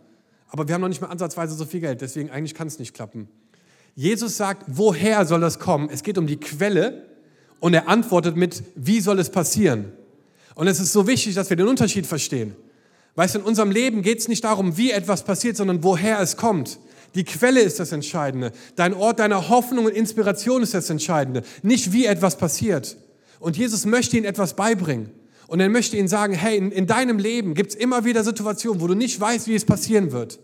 Aber 0.47 0.67
wir 0.67 0.75
haben 0.75 0.81
noch 0.81 0.89
nicht 0.89 1.01
mal 1.01 1.07
ansatzweise 1.07 1.55
so 1.55 1.65
viel 1.65 1.81
Geld, 1.81 2.01
deswegen 2.01 2.29
eigentlich 2.29 2.53
kann 2.53 2.67
es 2.67 2.79
nicht 2.79 2.93
klappen. 2.93 3.27
Jesus 3.95 4.37
sagt, 4.37 4.63
woher 4.67 5.25
soll 5.25 5.41
das 5.41 5.59
kommen? 5.59 5.89
Es 5.89 6.03
geht 6.03 6.17
um 6.17 6.27
die 6.27 6.37
Quelle 6.37 7.05
und 7.59 7.73
er 7.73 7.87
antwortet 7.87 8.35
mit, 8.35 8.63
wie 8.75 9.01
soll 9.01 9.19
es 9.19 9.29
passieren? 9.29 9.91
Und 10.53 10.67
es 10.67 10.79
ist 10.79 10.93
so 10.93 11.07
wichtig, 11.07 11.33
dass 11.35 11.49
wir 11.49 11.57
den 11.57 11.67
Unterschied 11.67 12.05
verstehen. 12.05 12.55
Weißt 13.15 13.35
du, 13.35 13.39
in 13.39 13.45
unserem 13.45 13.71
Leben 13.71 14.01
geht 14.01 14.19
es 14.19 14.27
nicht 14.27 14.43
darum, 14.43 14.77
wie 14.77 14.91
etwas 14.91 15.23
passiert, 15.23 15.55
sondern 15.55 15.83
woher 15.83 16.19
es 16.19 16.35
kommt. 16.35 16.79
Die 17.15 17.23
Quelle 17.23 17.61
ist 17.61 17.79
das 17.79 17.93
Entscheidende. 17.93 18.51
Dein 18.75 18.93
Ort 18.93 19.19
deiner 19.19 19.47
Hoffnung 19.47 19.85
und 19.85 19.93
Inspiration 19.93 20.61
ist 20.61 20.73
das 20.73 20.89
Entscheidende. 20.89 21.43
Nicht 21.63 21.93
wie 21.93 22.05
etwas 22.05 22.37
passiert. 22.37 22.97
Und 23.39 23.55
Jesus 23.55 23.85
möchte 23.85 24.17
ihnen 24.17 24.25
etwas 24.25 24.55
beibringen. 24.55 25.11
Und 25.47 25.61
er 25.61 25.69
möchte 25.69 25.95
ihnen 25.95 26.09
sagen, 26.09 26.33
hey, 26.33 26.57
in, 26.57 26.71
in 26.71 26.87
deinem 26.87 27.17
Leben 27.17 27.53
gibt 27.53 27.69
es 27.69 27.75
immer 27.75 28.03
wieder 28.03 28.23
Situationen, 28.23 28.81
wo 28.81 28.87
du 28.87 28.95
nicht 28.95 29.19
weißt, 29.19 29.47
wie 29.47 29.55
es 29.55 29.63
passieren 29.63 30.11
wird. 30.11 30.39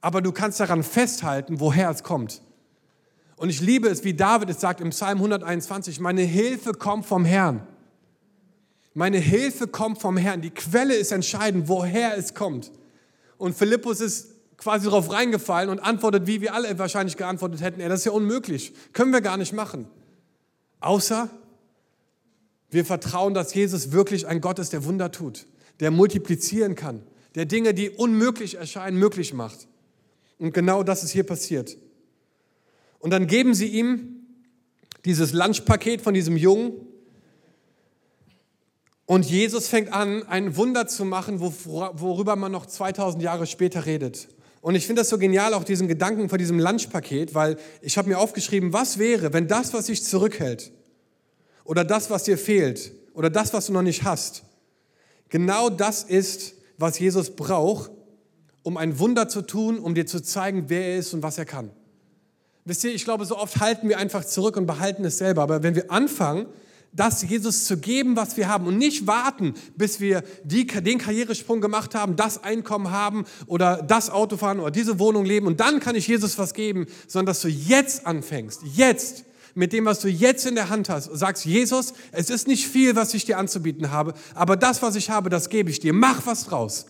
Aber 0.00 0.22
du 0.22 0.32
kannst 0.32 0.60
daran 0.60 0.82
festhalten, 0.82 1.60
woher 1.60 1.90
es 1.90 2.02
kommt. 2.02 2.40
Und 3.36 3.50
ich 3.50 3.60
liebe 3.60 3.88
es, 3.88 4.04
wie 4.04 4.14
David 4.14 4.48
es 4.50 4.60
sagt 4.60 4.80
im 4.80 4.90
Psalm 4.90 5.18
121, 5.18 6.00
meine 6.00 6.22
Hilfe 6.22 6.72
kommt 6.72 7.04
vom 7.04 7.24
Herrn. 7.24 7.66
Meine 8.94 9.18
Hilfe 9.18 9.66
kommt 9.66 10.00
vom 10.00 10.16
Herrn. 10.16 10.40
Die 10.40 10.50
Quelle 10.50 10.94
ist 10.94 11.12
entscheidend, 11.12 11.68
woher 11.68 12.16
es 12.16 12.34
kommt. 12.34 12.70
Und 13.36 13.54
Philippus 13.54 14.00
ist 14.00 14.30
quasi 14.56 14.86
darauf 14.86 15.12
reingefallen 15.12 15.68
und 15.68 15.80
antwortet, 15.80 16.26
wie 16.26 16.40
wir 16.40 16.54
alle 16.54 16.78
wahrscheinlich 16.78 17.16
geantwortet 17.16 17.60
hätten. 17.60 17.80
Ey, 17.80 17.88
das 17.88 18.00
ist 18.00 18.06
ja 18.06 18.12
unmöglich. 18.12 18.72
Können 18.92 19.12
wir 19.12 19.20
gar 19.20 19.36
nicht 19.36 19.52
machen. 19.52 19.86
Außer 20.80 21.28
wir 22.70 22.84
vertrauen, 22.84 23.34
dass 23.34 23.54
Jesus 23.54 23.92
wirklich 23.92 24.26
ein 24.26 24.40
Gott 24.40 24.58
ist, 24.58 24.72
der 24.72 24.84
Wunder 24.84 25.10
tut, 25.10 25.46
der 25.80 25.90
multiplizieren 25.90 26.74
kann, 26.74 27.02
der 27.34 27.46
Dinge, 27.46 27.74
die 27.74 27.90
unmöglich 27.90 28.56
erscheinen, 28.56 28.98
möglich 28.98 29.32
macht. 29.34 29.68
Und 30.38 30.54
genau 30.54 30.82
das 30.82 31.04
ist 31.04 31.10
hier 31.10 31.24
passiert. 31.24 31.76
Und 32.98 33.10
dann 33.10 33.26
geben 33.26 33.54
sie 33.54 33.68
ihm 33.68 34.26
dieses 35.04 35.32
Lunchpaket 35.32 36.00
von 36.00 36.14
diesem 36.14 36.36
Jungen. 36.36 36.72
Und 39.06 39.26
Jesus 39.26 39.68
fängt 39.68 39.92
an, 39.92 40.22
ein 40.28 40.56
Wunder 40.56 40.86
zu 40.86 41.04
machen, 41.04 41.40
worüber 41.40 42.36
man 42.36 42.52
noch 42.52 42.66
2000 42.66 43.22
Jahre 43.22 43.46
später 43.46 43.84
redet. 43.84 44.28
Und 44.62 44.76
ich 44.76 44.86
finde 44.86 45.02
das 45.02 45.10
so 45.10 45.18
genial, 45.18 45.52
auch 45.52 45.64
diesen 45.64 45.88
Gedanken 45.88 46.30
von 46.30 46.38
diesem 46.38 46.58
Lunchpaket, 46.58 47.34
weil 47.34 47.58
ich 47.82 47.98
habe 47.98 48.08
mir 48.08 48.18
aufgeschrieben, 48.18 48.72
was 48.72 48.98
wäre, 48.98 49.34
wenn 49.34 49.46
das, 49.46 49.74
was 49.74 49.86
dich 49.86 50.02
zurückhält, 50.02 50.72
oder 51.64 51.84
das, 51.84 52.08
was 52.08 52.24
dir 52.24 52.38
fehlt, 52.38 52.92
oder 53.12 53.28
das, 53.28 53.52
was 53.52 53.66
du 53.66 53.74
noch 53.74 53.82
nicht 53.82 54.04
hast, 54.04 54.42
genau 55.28 55.68
das 55.68 56.02
ist, 56.02 56.54
was 56.78 56.98
Jesus 56.98 57.36
braucht, 57.36 57.90
um 58.62 58.78
ein 58.78 58.98
Wunder 58.98 59.28
zu 59.28 59.42
tun, 59.42 59.78
um 59.78 59.94
dir 59.94 60.06
zu 60.06 60.22
zeigen, 60.22 60.64
wer 60.68 60.80
er 60.80 60.98
ist 60.98 61.12
und 61.12 61.22
was 61.22 61.36
er 61.36 61.44
kann. 61.44 61.70
Wisst 62.64 62.84
ihr, 62.84 62.94
ich 62.94 63.04
glaube, 63.04 63.26
so 63.26 63.36
oft 63.36 63.60
halten 63.60 63.90
wir 63.90 63.98
einfach 63.98 64.24
zurück 64.24 64.56
und 64.56 64.64
behalten 64.64 65.04
es 65.04 65.18
selber. 65.18 65.42
Aber 65.42 65.62
wenn 65.62 65.74
wir 65.74 65.90
anfangen, 65.90 66.46
das 66.94 67.22
Jesus 67.22 67.64
zu 67.64 67.76
geben, 67.78 68.16
was 68.16 68.36
wir 68.36 68.48
haben 68.48 68.66
und 68.66 68.78
nicht 68.78 69.06
warten, 69.06 69.54
bis 69.76 70.00
wir 70.00 70.22
die, 70.44 70.66
den 70.66 70.98
Karrieresprung 70.98 71.60
gemacht 71.60 71.94
haben, 71.94 72.16
das 72.16 72.42
Einkommen 72.42 72.90
haben 72.90 73.24
oder 73.46 73.82
das 73.82 74.10
Auto 74.10 74.36
fahren 74.36 74.60
oder 74.60 74.70
diese 74.70 74.98
Wohnung 74.98 75.24
leben 75.24 75.46
und 75.46 75.60
dann 75.60 75.80
kann 75.80 75.96
ich 75.96 76.06
Jesus 76.06 76.38
was 76.38 76.54
geben, 76.54 76.86
sondern 77.06 77.26
dass 77.26 77.42
du 77.42 77.48
jetzt 77.48 78.06
anfängst, 78.06 78.62
jetzt 78.74 79.24
mit 79.54 79.72
dem, 79.72 79.84
was 79.84 80.00
du 80.00 80.08
jetzt 80.08 80.46
in 80.46 80.54
der 80.54 80.68
Hand 80.68 80.88
hast, 80.88 81.10
sagst, 81.16 81.44
Jesus, 81.44 81.94
es 82.12 82.30
ist 82.30 82.48
nicht 82.48 82.66
viel, 82.66 82.96
was 82.96 83.14
ich 83.14 83.24
dir 83.24 83.38
anzubieten 83.38 83.90
habe, 83.90 84.14
aber 84.34 84.56
das, 84.56 84.82
was 84.82 84.96
ich 84.96 85.10
habe, 85.10 85.30
das 85.30 85.48
gebe 85.48 85.70
ich 85.70 85.80
dir. 85.80 85.92
Mach 85.92 86.26
was 86.26 86.46
draus. 86.46 86.86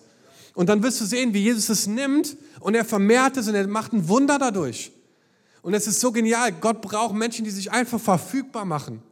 Und 0.54 0.68
dann 0.68 0.82
wirst 0.82 1.00
du 1.00 1.04
sehen, 1.04 1.34
wie 1.34 1.42
Jesus 1.42 1.68
es 1.68 1.86
nimmt 1.86 2.36
und 2.60 2.74
er 2.74 2.84
vermehrt 2.84 3.36
es 3.36 3.48
und 3.48 3.54
er 3.54 3.66
macht 3.66 3.92
ein 3.92 4.08
Wunder 4.08 4.38
dadurch. 4.38 4.92
Und 5.62 5.74
es 5.74 5.86
ist 5.86 6.00
so 6.00 6.12
genial. 6.12 6.52
Gott 6.52 6.80
braucht 6.80 7.14
Menschen, 7.14 7.44
die 7.44 7.50
sich 7.50 7.72
einfach 7.72 8.00
verfügbar 8.00 8.64
machen. 8.64 9.02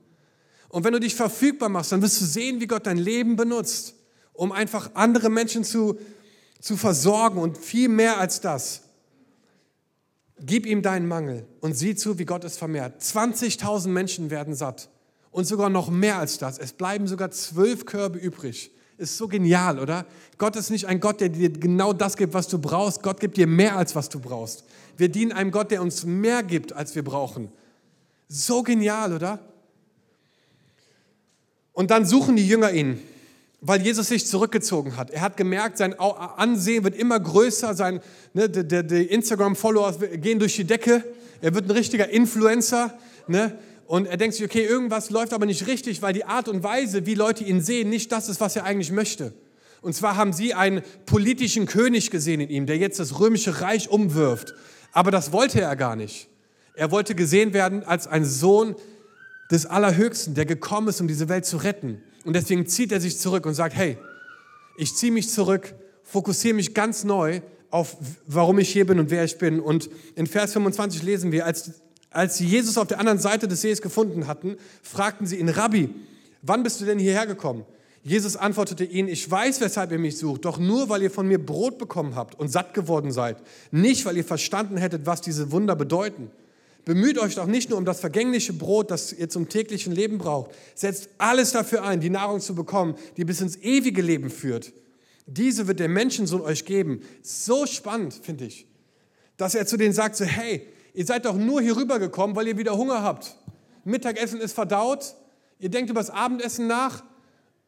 Und 0.72 0.84
wenn 0.84 0.94
du 0.94 1.00
dich 1.00 1.14
verfügbar 1.14 1.68
machst, 1.68 1.92
dann 1.92 2.00
wirst 2.00 2.18
du 2.22 2.24
sehen, 2.24 2.58
wie 2.62 2.66
Gott 2.66 2.86
dein 2.86 2.96
Leben 2.96 3.36
benutzt, 3.36 3.94
um 4.32 4.52
einfach 4.52 4.90
andere 4.94 5.28
Menschen 5.28 5.64
zu, 5.64 5.98
zu 6.62 6.78
versorgen 6.78 7.38
und 7.38 7.58
viel 7.58 7.90
mehr 7.90 8.18
als 8.18 8.40
das. 8.40 8.80
Gib 10.40 10.64
ihm 10.64 10.80
deinen 10.80 11.06
Mangel 11.06 11.46
und 11.60 11.76
sieh 11.76 11.94
zu, 11.94 12.18
wie 12.18 12.24
Gott 12.24 12.42
es 12.44 12.56
vermehrt. 12.56 13.02
20.000 13.02 13.88
Menschen 13.88 14.30
werden 14.30 14.54
satt 14.54 14.88
und 15.30 15.44
sogar 15.44 15.68
noch 15.68 15.90
mehr 15.90 16.16
als 16.18 16.38
das. 16.38 16.56
Es 16.58 16.72
bleiben 16.72 17.06
sogar 17.06 17.30
zwölf 17.30 17.84
Körbe 17.84 18.18
übrig. 18.18 18.70
Ist 18.96 19.18
so 19.18 19.28
genial, 19.28 19.78
oder? 19.78 20.06
Gott 20.38 20.56
ist 20.56 20.70
nicht 20.70 20.86
ein 20.86 21.00
Gott, 21.00 21.20
der 21.20 21.28
dir 21.28 21.50
genau 21.50 21.92
das 21.92 22.16
gibt, 22.16 22.32
was 22.32 22.48
du 22.48 22.58
brauchst. 22.58 23.02
Gott 23.02 23.20
gibt 23.20 23.36
dir 23.36 23.46
mehr, 23.46 23.76
als 23.76 23.94
was 23.94 24.08
du 24.08 24.20
brauchst. 24.20 24.64
Wir 24.96 25.10
dienen 25.10 25.32
einem 25.32 25.50
Gott, 25.50 25.70
der 25.70 25.82
uns 25.82 26.06
mehr 26.06 26.42
gibt, 26.42 26.72
als 26.72 26.94
wir 26.94 27.04
brauchen. 27.04 27.52
So 28.26 28.62
genial, 28.62 29.12
oder? 29.12 29.51
Und 31.72 31.90
dann 31.90 32.04
suchen 32.04 32.36
die 32.36 32.46
Jünger 32.46 32.72
ihn, 32.72 33.02
weil 33.60 33.80
Jesus 33.80 34.08
sich 34.08 34.26
zurückgezogen 34.26 34.96
hat. 34.96 35.10
Er 35.10 35.20
hat 35.20 35.36
gemerkt, 35.36 35.78
sein 35.78 35.98
Ansehen 35.98 36.84
wird 36.84 36.96
immer 36.96 37.18
größer, 37.18 37.74
sein, 37.74 38.00
ne, 38.34 38.48
die, 38.48 38.86
die 38.86 39.04
Instagram-Follower 39.04 39.92
gehen 40.16 40.38
durch 40.38 40.56
die 40.56 40.64
Decke, 40.64 41.04
er 41.42 41.54
wird 41.54 41.66
ein 41.66 41.72
richtiger 41.72 42.08
Influencer. 42.08 42.96
Ne? 43.26 43.58
Und 43.86 44.06
er 44.06 44.16
denkt 44.16 44.36
sich, 44.36 44.44
okay, 44.44 44.64
irgendwas 44.64 45.10
läuft 45.10 45.34
aber 45.34 45.44
nicht 45.44 45.66
richtig, 45.66 46.00
weil 46.00 46.12
die 46.12 46.24
Art 46.24 46.48
und 46.48 46.62
Weise, 46.62 47.04
wie 47.04 47.14
Leute 47.14 47.44
ihn 47.44 47.60
sehen, 47.60 47.90
nicht 47.90 48.10
das 48.12 48.28
ist, 48.28 48.40
was 48.40 48.56
er 48.56 48.64
eigentlich 48.64 48.92
möchte. 48.92 49.34
Und 49.82 49.94
zwar 49.94 50.16
haben 50.16 50.32
sie 50.32 50.54
einen 50.54 50.82
politischen 51.04 51.66
König 51.66 52.10
gesehen 52.10 52.40
in 52.40 52.48
ihm, 52.48 52.66
der 52.66 52.78
jetzt 52.78 53.00
das 53.00 53.18
römische 53.18 53.60
Reich 53.60 53.90
umwirft. 53.90 54.54
Aber 54.92 55.10
das 55.10 55.32
wollte 55.32 55.60
er 55.60 55.74
gar 55.74 55.96
nicht. 55.96 56.28
Er 56.74 56.90
wollte 56.90 57.14
gesehen 57.14 57.52
werden 57.52 57.82
als 57.82 58.06
ein 58.06 58.24
Sohn 58.24 58.76
des 59.52 59.66
Allerhöchsten, 59.66 60.34
der 60.34 60.46
gekommen 60.46 60.88
ist, 60.88 61.00
um 61.00 61.06
diese 61.06 61.28
Welt 61.28 61.44
zu 61.44 61.58
retten. 61.58 62.02
Und 62.24 62.34
deswegen 62.34 62.66
zieht 62.66 62.90
er 62.90 63.00
sich 63.00 63.18
zurück 63.18 63.44
und 63.46 63.54
sagt, 63.54 63.76
hey, 63.76 63.98
ich 64.76 64.94
ziehe 64.94 65.12
mich 65.12 65.28
zurück, 65.28 65.74
fokussiere 66.02 66.54
mich 66.54 66.74
ganz 66.74 67.04
neu 67.04 67.42
auf, 67.70 67.96
warum 68.26 68.58
ich 68.58 68.70
hier 68.70 68.86
bin 68.86 68.98
und 68.98 69.10
wer 69.10 69.24
ich 69.24 69.38
bin. 69.38 69.60
Und 69.60 69.90
in 70.14 70.26
Vers 70.26 70.54
25 70.54 71.02
lesen 71.02 71.32
wir, 71.32 71.44
als, 71.44 71.82
als 72.10 72.38
sie 72.38 72.46
Jesus 72.46 72.78
auf 72.78 72.88
der 72.88 72.98
anderen 72.98 73.18
Seite 73.18 73.46
des 73.46 73.60
Sees 73.60 73.82
gefunden 73.82 74.26
hatten, 74.26 74.56
fragten 74.82 75.26
sie 75.26 75.36
ihn, 75.36 75.50
Rabbi, 75.50 75.90
wann 76.40 76.62
bist 76.62 76.80
du 76.80 76.86
denn 76.86 76.98
hierher 76.98 77.26
gekommen? 77.26 77.66
Jesus 78.02 78.36
antwortete 78.36 78.84
ihnen, 78.84 79.08
ich 79.08 79.30
weiß, 79.30 79.60
weshalb 79.60 79.92
ihr 79.92 79.98
mich 79.98 80.18
sucht, 80.18 80.44
doch 80.44 80.58
nur, 80.58 80.88
weil 80.88 81.02
ihr 81.02 81.10
von 81.10 81.28
mir 81.28 81.44
Brot 81.44 81.78
bekommen 81.78 82.16
habt 82.16 82.38
und 82.38 82.48
satt 82.48 82.74
geworden 82.74 83.12
seid, 83.12 83.36
nicht, 83.70 84.04
weil 84.06 84.16
ihr 84.16 84.24
verstanden 84.24 84.76
hättet, 84.76 85.06
was 85.06 85.20
diese 85.20 85.52
Wunder 85.52 85.76
bedeuten. 85.76 86.30
Bemüht 86.84 87.18
euch 87.18 87.36
doch 87.36 87.46
nicht 87.46 87.70
nur 87.70 87.78
um 87.78 87.84
das 87.84 88.00
vergängliche 88.00 88.52
Brot, 88.52 88.90
das 88.90 89.12
ihr 89.12 89.28
zum 89.28 89.48
täglichen 89.48 89.92
Leben 89.92 90.18
braucht. 90.18 90.50
Setzt 90.74 91.10
alles 91.18 91.52
dafür 91.52 91.84
ein, 91.84 92.00
die 92.00 92.10
Nahrung 92.10 92.40
zu 92.40 92.56
bekommen, 92.56 92.96
die 93.16 93.24
bis 93.24 93.40
ins 93.40 93.56
ewige 93.56 94.02
Leben 94.02 94.30
führt. 94.30 94.72
Diese 95.26 95.68
wird 95.68 95.78
der 95.78 95.88
Menschensohn 95.88 96.40
euch 96.40 96.64
geben. 96.64 97.02
So 97.22 97.66
spannend, 97.66 98.14
finde 98.14 98.46
ich, 98.46 98.66
dass 99.36 99.54
er 99.54 99.66
zu 99.66 99.76
denen 99.76 99.92
sagt, 99.92 100.16
so, 100.16 100.24
hey, 100.24 100.66
ihr 100.92 101.06
seid 101.06 101.24
doch 101.24 101.36
nur 101.36 101.60
hier 101.60 101.76
rübergekommen, 101.76 102.34
weil 102.34 102.48
ihr 102.48 102.58
wieder 102.58 102.76
Hunger 102.76 103.02
habt. 103.02 103.36
Mittagessen 103.84 104.40
ist 104.40 104.52
verdaut, 104.52 105.14
ihr 105.60 105.68
denkt 105.68 105.88
über 105.88 106.00
das 106.00 106.10
Abendessen 106.10 106.66
nach. 106.66 107.04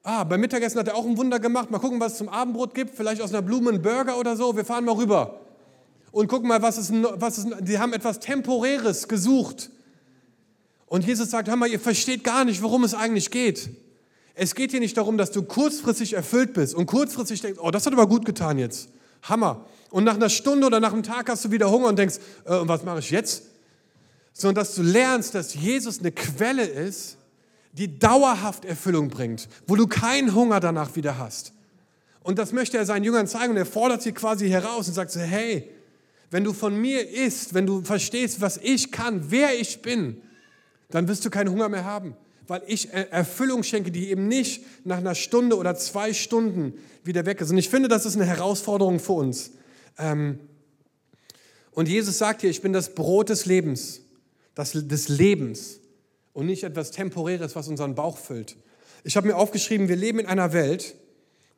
Ah, 0.03 0.25
beim 0.25 0.41
Mittagessen 0.41 0.79
hat 0.81 0.89
er 0.89 0.97
auch 0.97 1.07
ein 1.07 1.17
Wunder 1.17 1.39
gemacht. 1.39 1.71
Mal 1.71 1.79
gucken, 1.79 2.01
was 2.01 2.13
es 2.13 2.19
zum 2.19 2.29
Abendbrot 2.29 2.75
gibt. 2.75 2.95
Vielleicht 2.95 3.23
aus 3.23 3.31
einer 3.31 3.43
Blume 3.43 3.71
ein 3.71 3.81
Burger 3.81 4.19
oder 4.19 4.37
so. 4.37 4.55
Wir 4.55 4.65
fahren 4.65 4.85
mal 4.85 4.97
rüber 4.97 5.44
und 6.15 6.29
guck 6.29 6.45
mal, 6.45 6.63
was 6.63 6.79
ist, 6.79 6.93
was 6.93 7.39
ist, 7.39 7.49
die 7.61 7.81
haben 7.81 7.93
etwas 7.93 8.21
Temporäres 8.21 9.09
gesucht. 9.09 9.71
Und 10.87 11.05
Jesus 11.05 11.31
sagt, 11.31 11.49
hör 11.49 11.57
mal, 11.57 11.69
ihr 11.69 11.81
versteht 11.81 12.23
gar 12.23 12.45
nicht, 12.45 12.63
worum 12.63 12.85
es 12.85 12.95
eigentlich 12.95 13.33
geht. 13.33 13.71
Es 14.35 14.55
geht 14.55 14.71
hier 14.71 14.79
nicht 14.79 14.97
darum, 14.97 15.19
dass 15.19 15.33
du 15.33 15.43
kurzfristig 15.43 16.13
erfüllt 16.13 16.55
bist 16.55 16.75
und 16.75 16.87
kurzfristig 16.87 17.41
denkst, 17.41 17.59
oh, 17.61 17.73
das 17.73 17.85
hat 17.85 17.93
aber 17.93 18.07
gut 18.07 18.25
getan 18.25 18.59
jetzt. 18.59 18.91
Hammer. 19.25 19.67
Und 19.91 20.05
nach 20.05 20.15
einer 20.15 20.29
Stunde 20.29 20.69
oder 20.69 20.79
nach 20.79 20.93
einem 20.93 21.03
Tag 21.03 21.29
hast 21.29 21.47
du 21.47 21.51
wieder 21.51 21.69
Hunger 21.69 21.89
und 21.89 21.99
denkst, 21.99 22.17
äh, 22.45 22.59
und 22.59 22.69
was 22.69 22.85
mache 22.85 23.01
ich 23.01 23.11
jetzt? 23.11 23.43
Sondern 24.33 24.63
dass 24.63 24.77
du 24.77 24.83
lernst, 24.83 25.35
dass 25.35 25.55
Jesus 25.55 25.99
eine 25.99 26.13
Quelle 26.13 26.65
ist, 26.65 27.17
die 27.73 27.99
dauerhaft 27.99 28.65
Erfüllung 28.65 29.09
bringt, 29.09 29.49
wo 29.67 29.75
du 29.75 29.89
keinen 29.89 30.33
Hunger 30.33 30.61
danach 30.61 30.95
wieder 30.95 31.19
hast. 31.19 31.53
Und 32.23 32.39
das 32.39 32.53
möchte 32.53 32.79
er 32.79 32.87
seinen 32.87 33.03
Jüngern 33.03 33.27
zeigen 33.27 33.51
und 33.51 33.57
er 33.57 33.67
fordert 33.67 34.01
sie 34.01 34.13
quasi 34.13 34.49
heraus 34.49 34.87
und 34.87 34.95
sagt 34.95 35.11
so, 35.11 35.19
hey, 35.19 35.74
wenn 36.35 36.43
du 36.43 36.53
von 36.53 36.75
mir 36.75 37.09
isst, 37.09 37.55
wenn 37.55 37.65
du 37.65 37.83
verstehst, 37.83 38.41
was 38.41 38.57
ich 38.57 38.91
kann, 38.91 39.31
wer 39.31 39.57
ich 39.57 39.83
bin, 39.83 40.21
dann 40.91 41.07
wirst 41.07 41.25
du 41.25 41.31
keinen 41.31 41.49
Hunger 41.49 41.69
mehr 41.69 41.85
haben, 41.85 42.17
weil 42.49 42.61
ich 42.67 42.93
Erfüllung 42.93 43.63
schenke, 43.63 43.93
die 43.93 44.09
eben 44.09 44.27
nicht 44.27 44.65
nach 44.85 44.97
einer 44.97 45.15
Stunde 45.15 45.57
oder 45.57 45.77
zwei 45.77 46.13
Stunden 46.13 46.75
wieder 47.05 47.25
weg 47.25 47.41
ist. 47.41 47.53
Und 47.53 47.59
ich 47.59 47.69
finde, 47.69 47.89
das 47.89 48.05
ist 48.05 48.17
eine 48.17 48.25
Herausforderung 48.25 48.99
für 48.99 49.13
uns. 49.13 49.53
Ähm, 49.97 50.41
und 51.71 51.89
Jesus 51.89 52.19
sagt 52.19 52.41
hier, 52.41 52.51
ich 52.51 52.63
bin 52.63 52.73
das 52.73 52.97
Brot 52.97 53.29
des 53.29 53.47
Lebens, 53.47 54.01
das, 54.57 54.73
des 54.73 55.09
Lebens 55.09 55.79
und 56.33 56.47
nicht 56.47 56.65
etwas 56.65 56.91
Temporäres, 56.91 57.55
was 57.55 57.69
unseren 57.69 57.95
Bauch 57.95 58.19
füllt. 58.19 58.57
Ich 59.05 59.17
habe 59.17 59.29
mir 59.29 59.37
aufgeschrieben, 59.37 59.87
wir 59.87 59.95
leben 59.95 60.19
in 60.19 60.27
einer 60.27 60.53
Welt, 60.53 60.97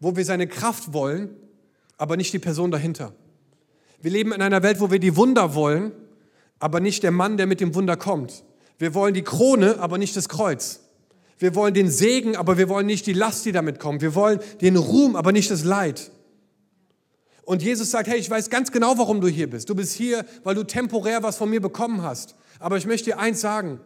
wo 0.01 0.17
wir 0.17 0.27
seine 0.27 0.47
Kraft 0.47 0.93
wollen, 0.93 1.35
aber 1.97 2.19
nicht 2.19 2.35
die 2.35 2.39
Person 2.39 2.71
dahinter. 2.71 3.15
Wir 4.01 4.11
leben 4.11 4.33
in 4.33 4.43
einer 4.43 4.63
Welt, 4.63 4.81
wo 4.81 4.91
wir 4.91 4.99
die 4.99 5.17
Wunder 5.17 5.55
wollen, 5.55 5.93
aber 6.59 6.81
nicht 6.81 7.03
der 7.03 7.11
Mann, 7.11 7.37
der 7.37 7.47
mit 7.47 7.61
dem 7.61 7.75
Wunder 7.75 7.97
kommt. 7.97 8.45
Wir 8.79 8.95
wollen 8.95 9.15
die 9.15 9.23
Krone, 9.23 9.79
aber 9.79 9.99
nicht 9.99 10.17
das 10.17 10.29
Kreuz. 10.29 10.81
Wir 11.39 11.55
wollen 11.55 11.75
den 11.75 11.91
Segen, 11.91 12.37
aber 12.37 12.57
wir 12.59 12.69
wollen 12.69 12.87
nicht 12.87 13.07
die 13.07 13.13
Last, 13.13 13.45
die 13.45 13.53
damit 13.53 13.79
kommt. 13.79 14.03
Wir 14.03 14.15
wollen 14.15 14.41
den 14.61 14.77
Ruhm, 14.77 15.17
aber 15.17 15.33
nicht 15.33 15.51
das 15.51 15.65
Leid. 15.65 16.11
Und 17.43 17.63
Jesus 17.63 17.91
sagt, 17.91 18.09
hey, 18.09 18.19
ich 18.19 18.29
weiß 18.29 18.51
ganz 18.51 18.73
genau, 18.73 18.99
warum 18.99 19.21
du 19.21 19.29
hier 19.29 19.49
bist. 19.49 19.69
Du 19.69 19.75
bist 19.75 19.95
hier, 19.95 20.25
weil 20.45 20.55
du 20.55 20.65
temporär 20.65 21.23
was 21.23 21.37
von 21.37 21.49
mir 21.49 21.61
bekommen 21.61 22.03
hast. 22.03 22.35
Aber 22.59 22.77
ich 22.77 22.87
möchte 22.87 23.11
dir 23.11 23.19
eins 23.19 23.41
sagen. 23.41 23.81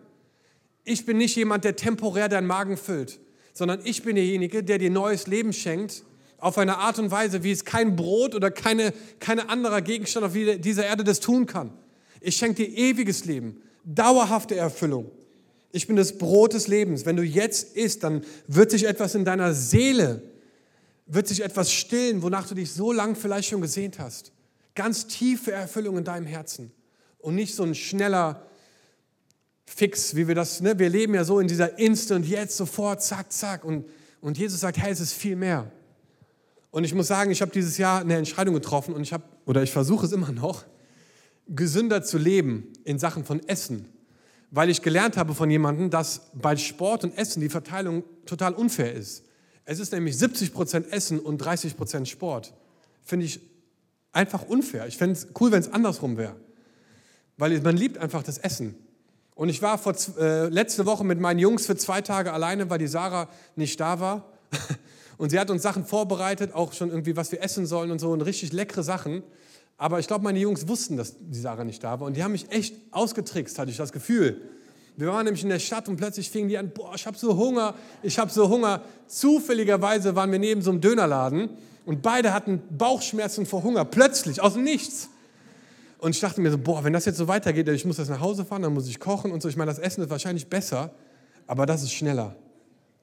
Ich 0.85 1.05
bin 1.05 1.19
nicht 1.19 1.37
jemand, 1.37 1.65
der 1.65 1.77
temporär 1.77 2.29
deinen 2.29 2.47
Magen 2.47 2.77
füllt, 2.77 3.21
sondern 3.53 3.81
ich 3.85 4.03
bin 4.03 4.17
derjenige, 4.17 4.63
der 4.65 4.79
dir 4.79 4.91
neues 4.91 5.27
Leben 5.27 5.53
schenkt 5.53 6.05
auf 6.41 6.59
eine 6.59 6.79
Art 6.79 6.99
und 6.99 7.11
Weise, 7.11 7.43
wie 7.43 7.53
es 7.53 7.65
kein 7.65 7.97
Brot 7.97 8.35
oder 8.35 8.51
keine, 8.51 8.93
keine 9.19 9.49
anderer 9.49 9.83
Gegenstand 9.83 10.27
auf 10.27 10.33
dieser 10.33 10.87
Erde 10.87 11.05
das 11.05 11.21
tun 11.21 11.47
kann. 11.47 11.73
Ich 12.21 12.37
schenke 12.37 12.65
dir 12.65 12.77
ewiges 12.77 13.25
Leben, 13.25 13.63
dauerhafte 13.85 14.57
Erfüllung. 14.57 15.11
Ich 15.73 15.87
bin 15.87 15.97
das 15.97 16.19
Brot 16.19 16.53
des 16.53 16.69
Lebens. 16.69 17.07
Wenn 17.07 17.17
du 17.17 17.23
jetzt 17.23 17.77
isst, 17.77 18.03
dann 18.03 18.25
wird 18.49 18.71
sich 18.71 18.87
etwas 18.87 19.15
in 19.15 19.25
deiner 19.25 19.55
Seele, 19.55 20.23
wird 21.07 21.29
sich 21.29 21.43
etwas 21.43 21.73
stillen, 21.73 22.23
wonach 22.23 22.49
du 22.49 22.55
dich 22.55 22.73
so 22.73 22.93
lang 22.93 23.15
vielleicht 23.15 23.49
schon 23.49 23.61
gesehnt 23.61 23.99
hast. 23.99 24.33
Ganz 24.75 25.07
tiefe 25.07 25.53
Erfüllung 25.53 25.99
in 25.99 26.05
deinem 26.05 26.27
Herzen. 26.27 26.73
Und 27.19 27.35
nicht 27.35 27.55
so 27.55 27.63
ein 27.63 27.75
schneller 27.75 28.47
Fix, 29.67 30.17
wie 30.17 30.27
wir 30.27 30.35
das, 30.35 30.61
ne? 30.61 30.79
wir 30.79 30.89
leben 30.89 31.15
ja 31.15 31.25
so 31.25 31.39
in 31.39 31.47
dieser 31.47 31.79
Instant, 31.79 32.27
jetzt, 32.27 32.57
sofort, 32.57 33.03
zack, 33.03 33.33
zack. 33.33 33.65
Und, 33.65 33.85
und 34.21 34.37
Jesus 34.37 34.61
sagt, 34.61 34.79
hey, 34.79 34.91
es 34.91 35.01
ist 35.01 35.13
viel 35.13 35.37
mehr. 35.37 35.71
Und 36.71 36.85
ich 36.85 36.95
muss 36.95 37.09
sagen, 37.09 37.31
ich 37.31 37.43
habe 37.43 37.51
dieses 37.51 37.79
Jahr 37.79 38.01
eine 38.01 38.17
Entscheidung 38.17 38.55
getroffen 38.55 38.95
und 38.95 39.03
ich 39.03 39.13
habe, 39.13 39.25
oder 39.45 39.63
ich 39.63 39.73
versuche 39.73 40.07
es 40.07 40.13
immer 40.13 40.31
noch, 40.31 40.65
gesünder 41.49 42.03
zu 42.03 42.17
leben 42.17 42.73
in 42.85 42.99
Sachen 42.99 43.25
von 43.25 43.41
Essen. 43.49 43.87
Weil 44.53 44.71
ich 44.71 44.83
gelernt 44.83 45.17
habe 45.17 45.35
von 45.35 45.51
jemandem, 45.51 45.91
dass 45.91 46.31
bei 46.35 46.57
Sport 46.57 47.05
und 47.05 47.17
Essen 47.17 47.41
die 47.41 47.49
Verteilung 47.49 48.05
total 48.27 48.55
unfair 48.55 48.93
ist. 48.95 49.25
Es 49.65 49.79
ist 49.79 49.93
nämlich 49.93 50.17
70 50.19 50.53
Essen 50.91 51.21
und 51.21 51.43
30% 51.43 52.07
Sport. 52.07 52.53
Finde 53.03 53.27
ich 53.27 53.41
einfach 54.13 54.43
unfair. 54.43 54.87
Ich 54.87 54.97
fände 54.97 55.13
es 55.13 55.29
cool, 55.41 55.53
wenn 55.53 55.61
es 55.61 55.73
andersrum 55.73 56.17
wäre. 56.17 56.37
Weil 57.37 57.61
man 57.61 57.77
liebt 57.77 57.99
einfach 57.99 58.23
das 58.23 58.39
Essen. 58.39 58.75
Und 59.35 59.49
ich 59.49 59.63
war 59.63 59.79
vor, 59.79 59.95
äh, 60.19 60.49
letzte 60.49 60.87
Woche 60.87 61.05
mit 61.05 61.21
meinen 61.21 61.39
Jungs 61.39 61.67
für 61.67 61.77
zwei 61.77 62.01
Tage 62.01 62.33
alleine, 62.33 62.69
weil 62.69 62.79
die 62.79 62.87
Sarah 62.87 63.29
nicht 63.57 63.79
da 63.81 64.01
war. 64.01 64.33
Und 65.21 65.29
sie 65.29 65.39
hat 65.39 65.51
uns 65.51 65.61
Sachen 65.61 65.85
vorbereitet, 65.85 66.55
auch 66.55 66.73
schon 66.73 66.89
irgendwie, 66.89 67.15
was 67.15 67.31
wir 67.31 67.43
essen 67.43 67.67
sollen 67.67 67.91
und 67.91 67.99
so, 67.99 68.11
und 68.11 68.23
richtig 68.23 68.55
leckere 68.55 68.83
Sachen. 68.83 69.23
Aber 69.77 69.99
ich 69.99 70.07
glaube, 70.07 70.25
meine 70.25 70.39
Jungs 70.39 70.67
wussten, 70.67 70.97
dass 70.97 71.15
die 71.21 71.39
Sarah 71.39 71.63
nicht 71.63 71.85
da 71.85 72.01
war. 72.01 72.07
Und 72.07 72.17
die 72.17 72.25
haben 72.25 72.33
mich 72.33 72.51
echt 72.51 72.75
ausgetrickst, 72.91 73.59
hatte 73.59 73.71
ich 73.71 73.77
das 73.77 73.93
Gefühl. 73.93 74.41
Wir 74.97 75.09
waren 75.09 75.27
nämlich 75.27 75.43
in 75.43 75.51
der 75.51 75.59
Stadt 75.59 75.91
und 75.91 75.99
plötzlich 75.99 76.31
fingen 76.31 76.49
die 76.49 76.57
an, 76.57 76.71
boah, 76.71 76.95
ich 76.95 77.07
habe 77.07 77.19
so 77.19 77.37
Hunger, 77.37 77.75
ich 78.03 78.19
habe 78.19 78.31
so 78.31 78.49
Hunger. 78.49 78.81
Zufälligerweise 79.09 80.17
waren 80.17 80.33
wir 80.33 80.39
neben 80.39 80.63
so 80.63 80.71
einem 80.71 80.81
Dönerladen 80.81 81.51
und 81.85 82.01
beide 82.01 82.33
hatten 82.33 82.63
Bauchschmerzen 82.71 83.45
vor 83.45 83.63
Hunger, 83.63 83.85
plötzlich, 83.85 84.41
aus 84.41 84.55
dem 84.55 84.65
Nichts. 84.65 85.11
Und 85.99 86.15
ich 86.15 86.21
dachte 86.21 86.41
mir 86.41 86.51
so, 86.51 86.57
boah, 86.57 86.83
wenn 86.83 86.95
das 86.95 87.05
jetzt 87.05 87.19
so 87.19 87.29
weitergeht, 87.29 87.69
ich 87.69 87.85
muss 87.85 87.99
das 87.99 88.09
nach 88.09 88.21
Hause 88.21 88.47
fahren, 88.47 88.63
dann 88.63 88.73
muss 88.73 88.89
ich 88.89 88.99
kochen 88.99 89.33
und 89.33 89.43
so. 89.43 89.51
Ich 89.51 89.57
meine, 89.59 89.71
das 89.71 89.79
Essen 89.79 90.03
ist 90.03 90.09
wahrscheinlich 90.09 90.47
besser, 90.47 90.95
aber 91.47 91.67
das 91.67 91.83
ist 91.83 91.93
schneller. 91.93 92.35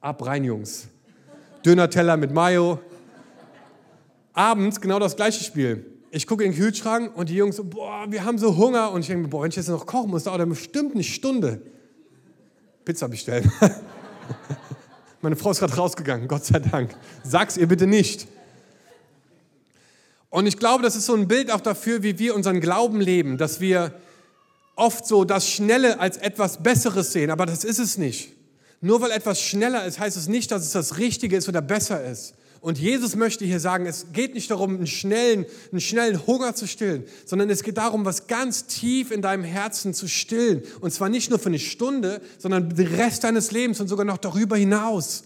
Ab 0.00 0.26
rein, 0.26 0.42
Jungs. 0.42 0.88
Döner-Teller 1.64 2.16
mit 2.16 2.32
Mayo. 2.32 2.80
Abends 4.32 4.80
genau 4.80 4.98
das 4.98 5.16
gleiche 5.16 5.42
Spiel. 5.42 5.86
Ich 6.10 6.26
gucke 6.26 6.44
in 6.44 6.52
den 6.52 6.58
Kühlschrank 6.58 7.16
und 7.16 7.28
die 7.28 7.34
Jungs 7.34 7.56
so, 7.56 7.64
boah, 7.64 8.06
wir 8.08 8.24
haben 8.24 8.38
so 8.38 8.56
Hunger. 8.56 8.92
Und 8.92 9.00
ich 9.00 9.08
denke 9.08 9.28
boah, 9.28 9.42
wenn 9.42 9.50
ich 9.50 9.56
jetzt 9.56 9.68
noch 9.68 9.84
kochen 9.86 10.10
muss, 10.10 10.24
dauert 10.24 10.48
bestimmt 10.48 10.94
eine 10.94 11.04
Stunde. 11.04 11.60
Pizza 12.84 13.08
bestellen. 13.08 13.50
Meine 15.20 15.36
Frau 15.36 15.50
ist 15.50 15.58
gerade 15.58 15.74
rausgegangen, 15.74 16.28
Gott 16.28 16.44
sei 16.44 16.60
Dank. 16.60 16.94
Sag's 17.24 17.56
ihr 17.56 17.66
bitte 17.66 17.86
nicht. 17.86 18.28
Und 20.30 20.46
ich 20.46 20.58
glaube, 20.58 20.82
das 20.82 20.94
ist 20.94 21.06
so 21.06 21.14
ein 21.14 21.26
Bild 21.26 21.50
auch 21.50 21.60
dafür, 21.60 22.02
wie 22.02 22.18
wir 22.18 22.34
unseren 22.34 22.60
Glauben 22.60 23.00
leben, 23.00 23.36
dass 23.36 23.60
wir 23.60 23.92
oft 24.76 25.06
so 25.06 25.24
das 25.24 25.48
Schnelle 25.48 25.98
als 25.98 26.16
etwas 26.16 26.62
Besseres 26.62 27.12
sehen, 27.12 27.30
aber 27.30 27.46
das 27.46 27.64
ist 27.64 27.78
es 27.78 27.98
nicht. 27.98 28.32
Nur 28.80 29.00
weil 29.00 29.10
etwas 29.10 29.40
schneller 29.40 29.84
ist, 29.84 29.98
heißt 29.98 30.16
es 30.16 30.28
nicht, 30.28 30.50
dass 30.50 30.64
es 30.64 30.72
das 30.72 30.98
Richtige 30.98 31.36
ist 31.36 31.48
oder 31.48 31.62
besser 31.62 32.04
ist. 32.04 32.34
Und 32.60 32.78
Jesus 32.78 33.14
möchte 33.14 33.44
hier 33.44 33.60
sagen, 33.60 33.86
es 33.86 34.06
geht 34.12 34.34
nicht 34.34 34.50
darum, 34.50 34.76
einen 34.76 34.86
schnellen, 34.86 35.46
einen 35.70 35.80
schnellen 35.80 36.26
Hunger 36.26 36.54
zu 36.54 36.66
stillen, 36.66 37.04
sondern 37.24 37.50
es 37.50 37.62
geht 37.62 37.76
darum, 37.76 38.04
was 38.04 38.26
ganz 38.26 38.66
tief 38.66 39.12
in 39.12 39.22
deinem 39.22 39.44
Herzen 39.44 39.94
zu 39.94 40.08
stillen. 40.08 40.62
Und 40.80 40.92
zwar 40.92 41.08
nicht 41.08 41.30
nur 41.30 41.38
für 41.38 41.50
eine 41.50 41.60
Stunde, 41.60 42.20
sondern 42.38 42.74
den 42.74 42.86
Rest 42.88 43.22
deines 43.22 43.52
Lebens 43.52 43.80
und 43.80 43.86
sogar 43.88 44.04
noch 44.04 44.18
darüber 44.18 44.56
hinaus. 44.56 45.24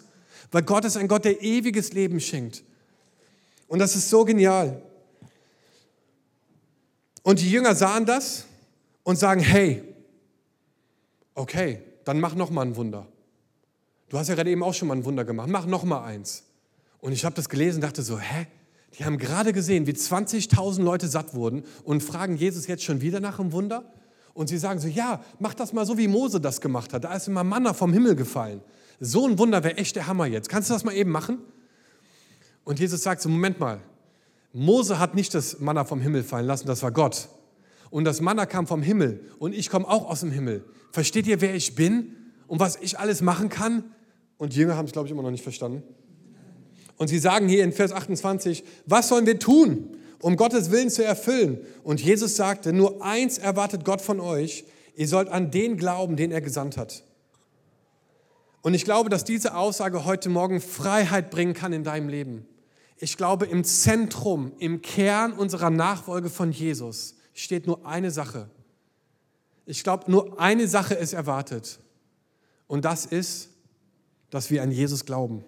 Weil 0.50 0.62
Gott 0.62 0.84
ist 0.84 0.98
ein 0.98 1.08
Gott, 1.08 1.24
der 1.24 1.42
ewiges 1.42 1.94
Leben 1.94 2.20
schenkt. 2.20 2.62
Und 3.66 3.78
das 3.78 3.96
ist 3.96 4.10
so 4.10 4.24
genial. 4.26 4.82
Und 7.22 7.40
die 7.40 7.50
Jünger 7.50 7.74
sahen 7.74 8.04
das 8.04 8.44
und 9.04 9.18
sagen, 9.18 9.40
hey, 9.40 9.82
okay, 11.34 11.80
dann 12.04 12.20
mach 12.20 12.34
noch 12.34 12.50
mal 12.50 12.62
ein 12.62 12.76
Wunder. 12.76 13.06
Du 14.12 14.18
hast 14.18 14.28
ja 14.28 14.34
gerade 14.34 14.50
eben 14.50 14.62
auch 14.62 14.74
schon 14.74 14.88
mal 14.88 14.94
ein 14.98 15.06
Wunder 15.06 15.24
gemacht, 15.24 15.48
mach 15.48 15.64
noch 15.64 15.84
mal 15.84 16.04
eins. 16.04 16.44
Und 17.00 17.12
ich 17.12 17.24
habe 17.24 17.34
das 17.34 17.48
gelesen 17.48 17.76
und 17.76 17.80
dachte 17.80 18.02
so, 18.02 18.18
hä? 18.18 18.46
Die 18.98 19.06
haben 19.06 19.16
gerade 19.16 19.54
gesehen, 19.54 19.86
wie 19.86 19.92
20.000 19.92 20.82
Leute 20.82 21.08
satt 21.08 21.32
wurden 21.32 21.64
und 21.84 22.02
fragen 22.02 22.36
Jesus 22.36 22.66
jetzt 22.66 22.84
schon 22.84 23.00
wieder 23.00 23.20
nach 23.20 23.40
einem 23.40 23.52
Wunder. 23.52 23.90
Und 24.34 24.48
sie 24.48 24.58
sagen 24.58 24.80
so, 24.80 24.86
ja, 24.86 25.24
mach 25.38 25.54
das 25.54 25.72
mal 25.72 25.86
so, 25.86 25.96
wie 25.96 26.08
Mose 26.08 26.42
das 26.42 26.60
gemacht 26.60 26.92
hat. 26.92 27.04
Da 27.04 27.14
ist 27.14 27.26
immer 27.26 27.42
Manna 27.42 27.72
vom 27.72 27.90
Himmel 27.94 28.14
gefallen. 28.14 28.60
So 29.00 29.26
ein 29.26 29.38
Wunder 29.38 29.64
wäre 29.64 29.78
echt 29.78 29.96
der 29.96 30.06
Hammer 30.06 30.26
jetzt. 30.26 30.50
Kannst 30.50 30.68
du 30.68 30.74
das 30.74 30.84
mal 30.84 30.94
eben 30.94 31.10
machen? 31.10 31.38
Und 32.64 32.80
Jesus 32.80 33.02
sagt 33.02 33.22
so, 33.22 33.30
Moment 33.30 33.60
mal. 33.60 33.80
Mose 34.52 34.98
hat 34.98 35.14
nicht 35.14 35.32
das 35.32 35.58
Manna 35.60 35.86
vom 35.86 36.02
Himmel 36.02 36.22
fallen 36.22 36.46
lassen, 36.46 36.66
das 36.66 36.82
war 36.82 36.92
Gott. 36.92 37.30
Und 37.88 38.04
das 38.04 38.20
Manna 38.20 38.44
kam 38.44 38.66
vom 38.66 38.82
Himmel 38.82 39.22
und 39.38 39.54
ich 39.54 39.70
komme 39.70 39.88
auch 39.88 40.04
aus 40.04 40.20
dem 40.20 40.32
Himmel. 40.32 40.66
Versteht 40.90 41.26
ihr, 41.26 41.40
wer 41.40 41.54
ich 41.54 41.74
bin 41.74 42.14
und 42.46 42.60
was 42.60 42.76
ich 42.76 42.98
alles 42.98 43.22
machen 43.22 43.48
kann? 43.48 43.84
Und 44.42 44.54
die 44.54 44.58
Jünger 44.58 44.76
haben 44.76 44.86
es, 44.86 44.92
glaube 44.92 45.06
ich, 45.06 45.12
immer 45.12 45.22
noch 45.22 45.30
nicht 45.30 45.44
verstanden. 45.44 45.84
Und 46.96 47.06
sie 47.06 47.20
sagen 47.20 47.46
hier 47.46 47.62
in 47.62 47.70
Vers 47.70 47.92
28, 47.92 48.64
was 48.86 49.06
sollen 49.06 49.24
wir 49.24 49.38
tun, 49.38 49.96
um 50.20 50.34
Gottes 50.34 50.72
Willen 50.72 50.90
zu 50.90 51.04
erfüllen? 51.04 51.64
Und 51.84 52.00
Jesus 52.00 52.34
sagte, 52.34 52.72
nur 52.72 53.04
eins 53.04 53.38
erwartet 53.38 53.84
Gott 53.84 54.00
von 54.00 54.18
euch, 54.18 54.64
ihr 54.96 55.06
sollt 55.06 55.28
an 55.28 55.52
den 55.52 55.76
glauben, 55.76 56.16
den 56.16 56.32
er 56.32 56.40
gesandt 56.40 56.76
hat. 56.76 57.04
Und 58.62 58.74
ich 58.74 58.84
glaube, 58.84 59.10
dass 59.10 59.22
diese 59.22 59.54
Aussage 59.54 60.04
heute 60.06 60.28
Morgen 60.28 60.60
Freiheit 60.60 61.30
bringen 61.30 61.54
kann 61.54 61.72
in 61.72 61.84
deinem 61.84 62.08
Leben. 62.08 62.44
Ich 62.96 63.16
glaube, 63.16 63.46
im 63.46 63.62
Zentrum, 63.62 64.50
im 64.58 64.82
Kern 64.82 65.34
unserer 65.34 65.70
Nachfolge 65.70 66.30
von 66.30 66.50
Jesus 66.50 67.14
steht 67.32 67.68
nur 67.68 67.86
eine 67.86 68.10
Sache. 68.10 68.50
Ich 69.66 69.84
glaube, 69.84 70.10
nur 70.10 70.40
eine 70.40 70.66
Sache 70.66 70.94
ist 70.94 71.12
erwartet. 71.12 71.78
Und 72.66 72.84
das 72.84 73.06
ist, 73.06 73.51
dass 74.32 74.50
wir 74.50 74.62
an 74.62 74.72
Jesus 74.72 75.04
glauben. 75.04 75.44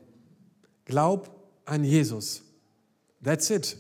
Glaub 0.85 1.35
an 1.64 1.85
Jesus. 1.85 2.42
That's 3.25 3.49
it. 3.49 3.79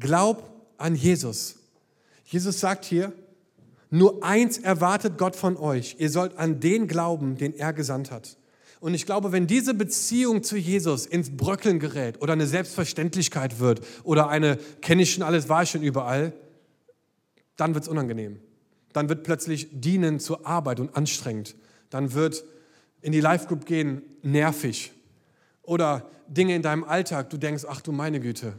Glaub 0.00 0.50
an 0.76 0.96
Jesus. 0.96 1.54
Jesus 2.24 2.58
sagt 2.58 2.84
hier, 2.84 3.12
nur 3.90 4.24
eins 4.24 4.58
erwartet 4.58 5.18
Gott 5.18 5.36
von 5.36 5.56
euch. 5.56 5.96
Ihr 6.00 6.10
sollt 6.10 6.36
an 6.36 6.58
den 6.58 6.88
glauben, 6.88 7.38
den 7.38 7.54
er 7.54 7.72
gesandt 7.72 8.10
hat. 8.10 8.36
Und 8.80 8.92
ich 8.92 9.06
glaube, 9.06 9.30
wenn 9.30 9.46
diese 9.46 9.72
Beziehung 9.72 10.42
zu 10.42 10.56
Jesus 10.56 11.06
ins 11.06 11.36
Bröckeln 11.36 11.78
gerät 11.78 12.20
oder 12.20 12.32
eine 12.32 12.48
Selbstverständlichkeit 12.48 13.60
wird 13.60 13.86
oder 14.02 14.28
eine, 14.28 14.56
kenne 14.80 15.02
ich 15.02 15.14
schon 15.14 15.22
alles, 15.22 15.48
war 15.48 15.62
ich 15.62 15.70
schon 15.70 15.82
überall, 15.84 16.32
dann 17.56 17.74
wird 17.74 17.84
es 17.84 17.88
unangenehm. 17.88 18.40
Dann 18.92 19.08
wird 19.08 19.22
plötzlich 19.22 19.68
Dienen 19.70 20.18
zur 20.18 20.44
Arbeit 20.44 20.80
und 20.80 20.96
anstrengend. 20.96 21.54
Dann 21.88 22.14
wird 22.14 22.44
in 23.02 23.12
die 23.12 23.20
Live-Group 23.20 23.64
gehen 23.66 24.02
nervig 24.22 24.92
oder 25.62 26.08
Dinge 26.28 26.54
in 26.54 26.62
deinem 26.62 26.84
Alltag, 26.84 27.30
du 27.30 27.36
denkst, 27.36 27.64
ach 27.68 27.80
du 27.80 27.92
meine 27.92 28.20
Güte. 28.20 28.54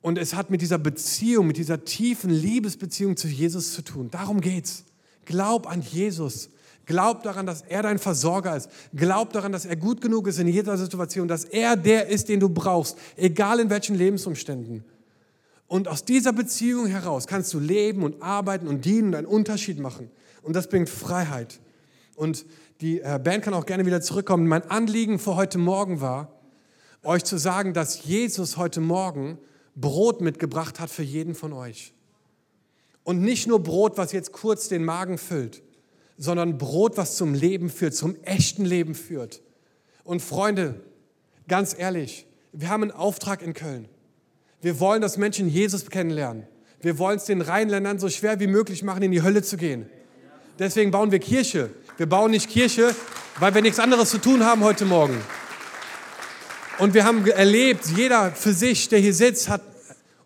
Und 0.00 0.18
es 0.18 0.34
hat 0.34 0.50
mit 0.50 0.62
dieser 0.62 0.78
Beziehung, 0.78 1.48
mit 1.48 1.56
dieser 1.56 1.84
tiefen 1.84 2.30
Liebesbeziehung 2.30 3.16
zu 3.16 3.26
Jesus 3.26 3.74
zu 3.74 3.82
tun. 3.82 4.10
Darum 4.10 4.40
geht's. 4.40 4.84
Glaub 5.24 5.68
an 5.68 5.82
Jesus. 5.82 6.50
Glaub 6.84 7.24
daran, 7.24 7.46
dass 7.46 7.62
er 7.62 7.82
dein 7.82 7.98
Versorger 7.98 8.56
ist. 8.56 8.70
Glaub 8.94 9.32
daran, 9.32 9.50
dass 9.50 9.64
er 9.64 9.74
gut 9.74 10.00
genug 10.00 10.28
ist 10.28 10.38
in 10.38 10.46
jeder 10.46 10.76
Situation, 10.76 11.26
dass 11.26 11.44
er 11.44 11.76
der 11.76 12.06
ist, 12.06 12.28
den 12.28 12.38
du 12.38 12.48
brauchst, 12.48 12.96
egal 13.16 13.58
in 13.58 13.68
welchen 13.68 13.96
Lebensumständen. 13.96 14.84
Und 15.66 15.88
aus 15.88 16.04
dieser 16.04 16.32
Beziehung 16.32 16.86
heraus 16.86 17.26
kannst 17.26 17.52
du 17.52 17.58
leben 17.58 18.04
und 18.04 18.22
arbeiten 18.22 18.68
und 18.68 18.84
dienen 18.84 19.08
und 19.08 19.14
einen 19.16 19.26
Unterschied 19.26 19.80
machen. 19.80 20.10
Und 20.42 20.54
das 20.54 20.68
bringt 20.68 20.88
Freiheit. 20.88 21.58
Und 22.16 22.46
die 22.80 23.00
äh, 23.00 23.20
Band 23.22 23.44
kann 23.44 23.54
auch 23.54 23.66
gerne 23.66 23.86
wieder 23.86 24.00
zurückkommen. 24.00 24.48
Mein 24.48 24.68
Anliegen 24.70 25.18
für 25.18 25.36
heute 25.36 25.58
Morgen 25.58 26.00
war, 26.00 26.32
euch 27.02 27.22
zu 27.24 27.38
sagen, 27.38 27.74
dass 27.74 28.04
Jesus 28.04 28.56
heute 28.56 28.80
Morgen 28.80 29.38
Brot 29.76 30.22
mitgebracht 30.22 30.80
hat 30.80 30.90
für 30.90 31.02
jeden 31.02 31.34
von 31.34 31.52
euch. 31.52 31.92
Und 33.04 33.20
nicht 33.20 33.46
nur 33.46 33.62
Brot, 33.62 33.98
was 33.98 34.12
jetzt 34.12 34.32
kurz 34.32 34.68
den 34.68 34.84
Magen 34.84 35.18
füllt, 35.18 35.62
sondern 36.16 36.58
Brot, 36.58 36.96
was 36.96 37.16
zum 37.16 37.34
Leben 37.34 37.68
führt, 37.68 37.94
zum 37.94 38.16
echten 38.22 38.64
Leben 38.64 38.94
führt. 38.94 39.42
Und 40.02 40.22
Freunde, 40.22 40.80
ganz 41.46 41.78
ehrlich, 41.78 42.26
wir 42.52 42.70
haben 42.70 42.82
einen 42.82 42.92
Auftrag 42.92 43.42
in 43.42 43.52
Köln. 43.52 43.88
Wir 44.62 44.80
wollen, 44.80 45.02
dass 45.02 45.18
Menschen 45.18 45.48
Jesus 45.48 45.88
kennenlernen. 45.90 46.46
Wir 46.80 46.98
wollen 46.98 47.18
es 47.18 47.26
den 47.26 47.42
Rheinländern 47.42 47.98
so 47.98 48.08
schwer 48.08 48.40
wie 48.40 48.46
möglich 48.46 48.82
machen, 48.82 49.02
in 49.02 49.12
die 49.12 49.22
Hölle 49.22 49.42
zu 49.42 49.56
gehen. 49.58 49.86
Deswegen 50.58 50.90
bauen 50.90 51.10
wir 51.10 51.18
Kirche. 51.18 51.70
Wir 51.98 52.06
bauen 52.06 52.30
nicht 52.30 52.50
Kirche, 52.50 52.94
weil 53.40 53.54
wir 53.54 53.62
nichts 53.62 53.78
anderes 53.78 54.10
zu 54.10 54.18
tun 54.18 54.44
haben 54.44 54.62
heute 54.62 54.84
Morgen. 54.84 55.18
Und 56.78 56.92
wir 56.92 57.04
haben 57.06 57.26
erlebt, 57.26 57.86
jeder 57.96 58.32
für 58.32 58.52
sich, 58.52 58.90
der 58.90 58.98
hier 58.98 59.14
sitzt, 59.14 59.48
hat 59.48 59.62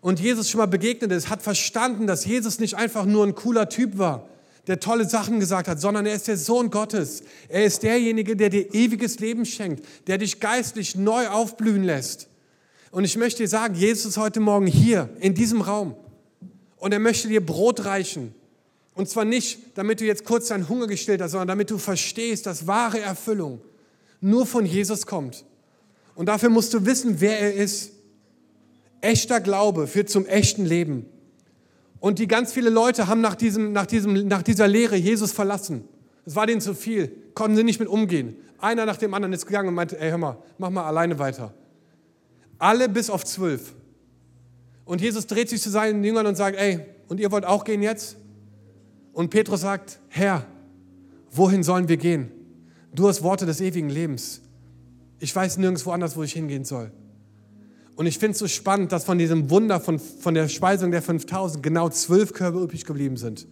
und 0.01 0.19
Jesus 0.19 0.49
schon 0.49 0.57
mal 0.57 0.65
begegnet 0.65 1.13
ist, 1.13 1.29
hat 1.29 1.41
verstanden, 1.41 2.07
dass 2.07 2.25
Jesus 2.25 2.59
nicht 2.59 2.75
einfach 2.75 3.05
nur 3.05 3.25
ein 3.25 3.35
cooler 3.35 3.69
Typ 3.69 3.97
war, 3.97 4.27
der 4.67 4.81
tolle 4.81 5.07
Sachen 5.07 5.39
gesagt 5.39 5.69
hat, 5.69 5.79
sondern 5.79 6.05
er 6.05 6.13
ist 6.13 6.27
der 6.27 6.35
Sohn 6.35 6.71
Gottes. 6.71 7.23
Er 7.47 7.63
ist 7.63 7.83
derjenige, 7.83 8.35
der 8.35 8.49
dir 8.49 8.73
ewiges 8.73 9.19
Leben 9.19 9.45
schenkt, 9.45 9.85
der 10.07 10.17
dich 10.17 10.41
geistlich 10.41 10.95
neu 10.95 11.29
aufblühen 11.29 11.83
lässt. 11.83 12.27
Und 12.89 13.05
ich 13.05 13.15
möchte 13.15 13.43
dir 13.43 13.49
sagen, 13.49 13.75
Jesus 13.75 14.07
ist 14.07 14.17
heute 14.17 14.41
Morgen 14.41 14.67
hier, 14.67 15.07
in 15.21 15.35
diesem 15.35 15.61
Raum. 15.61 15.95
Und 16.75 16.91
er 16.91 16.99
möchte 16.99 17.29
dir 17.29 17.45
Brot 17.45 17.85
reichen. 17.85 18.35
Und 18.93 19.09
zwar 19.09 19.25
nicht, 19.25 19.77
damit 19.77 20.01
du 20.01 20.05
jetzt 20.05 20.25
kurz 20.25 20.47
deinen 20.47 20.67
Hunger 20.67 20.87
gestillt 20.87 21.21
hast, 21.21 21.31
sondern 21.31 21.47
damit 21.47 21.71
du 21.71 21.77
verstehst, 21.77 22.45
dass 22.45 22.67
wahre 22.67 22.99
Erfüllung 22.99 23.61
nur 24.19 24.45
von 24.45 24.65
Jesus 24.65 25.05
kommt. 25.05 25.45
Und 26.15 26.27
dafür 26.27 26.49
musst 26.49 26.73
du 26.73 26.85
wissen, 26.85 27.21
wer 27.21 27.39
er 27.39 27.53
ist. 27.53 27.93
Echter 28.99 29.39
Glaube 29.39 29.87
führt 29.87 30.09
zum 30.09 30.25
echten 30.25 30.65
Leben. 30.65 31.05
Und 31.99 32.19
die 32.19 32.27
ganz 32.27 32.51
viele 32.51 32.69
Leute 32.69 33.07
haben 33.07 33.21
nach, 33.21 33.35
diesem, 33.35 33.71
nach, 33.71 33.85
diesem, 33.85 34.27
nach 34.27 34.43
dieser 34.43 34.67
Lehre 34.67 34.95
Jesus 34.95 35.31
verlassen. 35.31 35.87
Es 36.25 36.35
war 36.35 36.45
denen 36.45 36.61
zu 36.61 36.75
viel, 36.75 37.15
konnten 37.33 37.55
sie 37.55 37.63
nicht 37.63 37.79
mit 37.79 37.89
umgehen. 37.89 38.35
Einer 38.59 38.85
nach 38.85 38.97
dem 38.97 39.13
anderen 39.13 39.33
ist 39.33 39.45
gegangen 39.45 39.69
und 39.69 39.75
meinte, 39.75 39.99
ey, 39.99 40.09
hör 40.09 40.17
mal, 40.17 40.37
mach 40.57 40.69
mal 40.69 40.85
alleine 40.85 41.17
weiter. 41.17 41.53
Alle 42.59 42.89
bis 42.89 43.09
auf 43.09 43.25
zwölf. 43.25 43.73
Und 44.85 45.01
Jesus 45.01 45.25
dreht 45.25 45.49
sich 45.49 45.61
zu 45.61 45.71
seinen 45.71 46.03
Jüngern 46.03 46.27
und 46.27 46.35
sagt, 46.35 46.57
ey, 46.57 46.79
und 47.07 47.19
ihr 47.19 47.31
wollt 47.31 47.45
auch 47.45 47.63
gehen 47.63 47.81
jetzt? 47.81 48.17
Und 49.13 49.29
Petrus 49.29 49.61
sagt, 49.61 49.99
Herr, 50.09 50.45
wohin 51.31 51.63
sollen 51.63 51.87
wir 51.87 51.97
gehen? 51.97 52.31
Du 52.93 53.07
hast 53.07 53.23
Worte 53.23 53.45
des 53.45 53.61
ewigen 53.61 53.89
Lebens. 53.89 54.41
Ich 55.19 55.35
weiß 55.35 55.57
nirgendwo 55.57 55.91
anders, 55.91 56.17
wo 56.17 56.23
ich 56.23 56.33
hingehen 56.33 56.65
soll. 56.65 56.91
Und 57.95 58.05
ich 58.05 58.17
finde 58.17 58.31
es 58.31 58.39
so 58.39 58.47
spannend, 58.47 58.91
dass 58.91 59.03
von 59.03 59.17
diesem 59.17 59.49
Wunder, 59.49 59.79
von, 59.79 59.99
von 59.99 60.33
der 60.33 60.47
Speisung 60.47 60.91
der 60.91 61.01
5000 61.01 61.61
genau 61.61 61.89
zwölf 61.89 62.33
Körbe 62.33 62.59
übrig 62.59 62.85
geblieben 62.85 63.17
sind. 63.17 63.47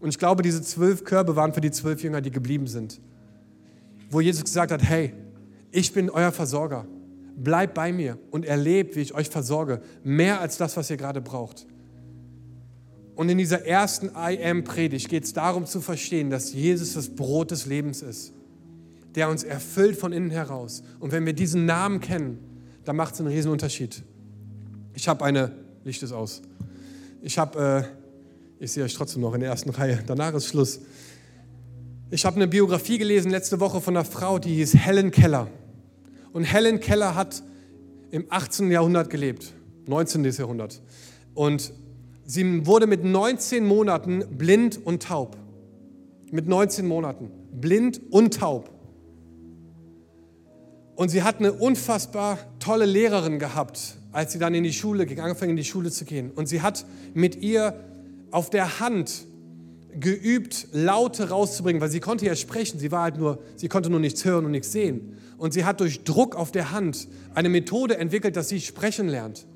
Und 0.00 0.10
ich 0.10 0.18
glaube, 0.18 0.42
diese 0.42 0.60
zwölf 0.60 1.04
Körbe 1.04 1.36
waren 1.36 1.52
für 1.52 1.60
die 1.60 1.70
zwölf 1.70 2.02
Jünger, 2.02 2.20
die 2.20 2.30
geblieben 2.30 2.66
sind. 2.66 3.00
Wo 4.10 4.20
Jesus 4.20 4.44
gesagt 4.44 4.70
hat, 4.70 4.82
hey, 4.82 5.14
ich 5.70 5.92
bin 5.92 6.10
euer 6.10 6.32
Versorger. 6.32 6.86
Bleibt 7.36 7.74
bei 7.74 7.92
mir 7.92 8.18
und 8.30 8.44
erlebt, 8.44 8.96
wie 8.96 9.00
ich 9.00 9.14
euch 9.14 9.28
versorge. 9.28 9.80
Mehr 10.04 10.40
als 10.40 10.58
das, 10.58 10.76
was 10.76 10.90
ihr 10.90 10.96
gerade 10.96 11.20
braucht. 11.20 11.66
Und 13.16 13.30
in 13.30 13.38
dieser 13.38 13.64
ersten 13.64 14.10
I 14.14 14.38
Am-Predigt 14.44 15.08
geht 15.08 15.24
es 15.24 15.32
darum 15.32 15.64
zu 15.64 15.80
verstehen, 15.80 16.28
dass 16.28 16.52
Jesus 16.52 16.92
das 16.92 17.08
Brot 17.08 17.50
des 17.50 17.64
Lebens 17.64 18.02
ist, 18.02 18.34
der 19.14 19.30
uns 19.30 19.42
erfüllt 19.42 19.96
von 19.96 20.12
innen 20.12 20.30
heraus. 20.30 20.82
Und 21.00 21.12
wenn 21.12 21.24
wir 21.24 21.32
diesen 21.32 21.64
Namen 21.64 22.00
kennen, 22.00 22.38
dann 22.84 22.94
macht 22.94 23.14
es 23.14 23.20
einen 23.20 23.30
riesen 23.30 23.50
Unterschied. 23.50 24.02
Ich 24.92 25.08
habe 25.08 25.24
eine, 25.24 25.50
Licht 25.82 26.02
ist 26.02 26.12
aus. 26.12 26.42
Ich 27.22 27.38
habe, 27.38 27.88
äh, 28.60 28.62
ich 28.62 28.72
sehe 28.72 28.84
euch 28.84 28.92
trotzdem 28.92 29.22
noch 29.22 29.32
in 29.32 29.40
der 29.40 29.48
ersten 29.48 29.70
Reihe, 29.70 29.98
danach 30.06 30.34
ist 30.34 30.48
Schluss. 30.48 30.80
Ich 32.10 32.26
habe 32.26 32.36
eine 32.36 32.46
Biografie 32.46 32.98
gelesen 32.98 33.30
letzte 33.30 33.60
Woche 33.60 33.80
von 33.80 33.96
einer 33.96 34.04
Frau, 34.04 34.38
die 34.38 34.56
hieß 34.56 34.74
Helen 34.74 35.10
Keller. 35.10 35.48
Und 36.34 36.44
Helen 36.44 36.80
Keller 36.80 37.14
hat 37.14 37.42
im 38.10 38.26
18. 38.28 38.70
Jahrhundert 38.70 39.08
gelebt, 39.08 39.54
19. 39.86 40.22
Jahrhundert. 40.24 40.82
Und 41.32 41.72
Sie 42.26 42.66
wurde 42.66 42.88
mit 42.88 43.04
19 43.04 43.64
Monaten 43.64 44.24
blind 44.36 44.84
und 44.84 45.04
taub. 45.04 45.36
Mit 46.32 46.48
19 46.48 46.86
Monaten. 46.86 47.30
Blind 47.52 48.00
und 48.10 48.34
taub. 48.34 48.70
Und 50.96 51.10
sie 51.10 51.22
hat 51.22 51.38
eine 51.38 51.52
unfassbar 51.52 52.38
tolle 52.58 52.86
Lehrerin 52.86 53.38
gehabt, 53.38 53.98
als 54.12 54.32
sie 54.32 54.38
dann 54.38 54.54
in 54.54 54.64
die 54.64 54.72
Schule 54.72 55.06
ging, 55.06 55.20
angefangen 55.20 55.50
in 55.50 55.56
die 55.56 55.64
Schule 55.64 55.90
zu 55.90 56.04
gehen. 56.04 56.32
Und 56.32 56.48
sie 56.48 56.62
hat 56.62 56.84
mit 57.14 57.36
ihr 57.42 57.78
auf 58.32 58.50
der 58.50 58.80
Hand 58.80 59.26
geübt, 60.00 60.68
Laute 60.72 61.30
rauszubringen, 61.30 61.80
weil 61.80 61.90
sie 61.90 62.00
konnte 62.00 62.26
ja 62.26 62.34
sprechen, 62.34 62.78
sie 62.78 62.90
war 62.90 63.02
halt 63.02 63.18
nur, 63.18 63.38
sie 63.56 63.68
konnte 63.68 63.88
nur 63.88 64.00
nichts 64.00 64.24
hören 64.24 64.44
und 64.44 64.50
nichts 64.50 64.72
sehen. 64.72 65.16
Und 65.38 65.52
sie 65.52 65.64
hat 65.64 65.80
durch 65.80 66.02
Druck 66.02 66.34
auf 66.34 66.50
der 66.50 66.72
Hand 66.72 67.08
eine 67.34 67.50
Methode 67.50 67.98
entwickelt, 67.98 68.36
dass 68.36 68.48
sie 68.48 68.60
sprechen 68.60 69.08
lernt. 69.08 69.46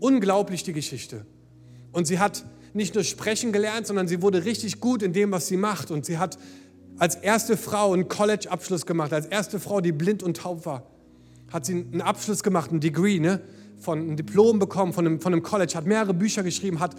Unglaublich 0.00 0.62
die 0.62 0.72
Geschichte. 0.72 1.26
Und 1.92 2.06
sie 2.06 2.18
hat 2.18 2.44
nicht 2.74 2.94
nur 2.94 3.04
sprechen 3.04 3.52
gelernt, 3.52 3.86
sondern 3.86 4.08
sie 4.08 4.22
wurde 4.22 4.44
richtig 4.44 4.80
gut 4.80 5.02
in 5.02 5.12
dem, 5.12 5.32
was 5.32 5.46
sie 5.46 5.56
macht. 5.56 5.90
Und 5.90 6.04
sie 6.04 6.18
hat 6.18 6.38
als 6.98 7.14
erste 7.14 7.56
Frau 7.56 7.92
einen 7.92 8.08
College-Abschluss 8.08 8.86
gemacht, 8.86 9.12
als 9.12 9.26
erste 9.26 9.60
Frau, 9.60 9.80
die 9.80 9.92
blind 9.92 10.22
und 10.22 10.36
taub 10.36 10.66
war, 10.66 10.84
hat 11.52 11.64
sie 11.64 11.72
einen 11.72 12.02
Abschluss 12.02 12.42
gemacht, 12.42 12.72
ein 12.72 12.80
Degree, 12.80 13.20
ne? 13.20 13.40
von 13.78 14.10
ein 14.10 14.16
Diplom 14.16 14.58
bekommen 14.58 14.92
von 14.92 15.06
einem, 15.06 15.20
von 15.20 15.32
einem 15.32 15.42
College, 15.42 15.74
hat 15.76 15.86
mehrere 15.86 16.14
Bücher 16.14 16.42
geschrieben, 16.42 16.80
hat, 16.80 16.96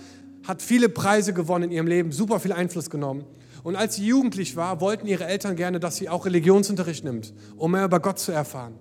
hat 0.47 0.61
viele 0.61 0.89
Preise 0.89 1.33
gewonnen 1.33 1.65
in 1.65 1.71
ihrem 1.71 1.87
Leben, 1.87 2.11
super 2.11 2.39
viel 2.39 2.53
Einfluss 2.53 2.89
genommen. 2.89 3.25
Und 3.63 3.75
als 3.75 3.95
sie 3.95 4.05
jugendlich 4.05 4.55
war, 4.55 4.79
wollten 4.79 5.05
ihre 5.05 5.25
Eltern 5.25 5.57
gerne, 5.57 5.81
dass 5.81 5.97
sie 5.97 6.07
auch 6.07 6.25
Religionsunterricht 6.25 7.03
nimmt, 7.03 7.33
um 7.57 7.71
mehr 7.71 7.83
über 7.83 7.99
Gott 7.99 8.19
zu 8.19 8.31
erfahren. 8.31 8.75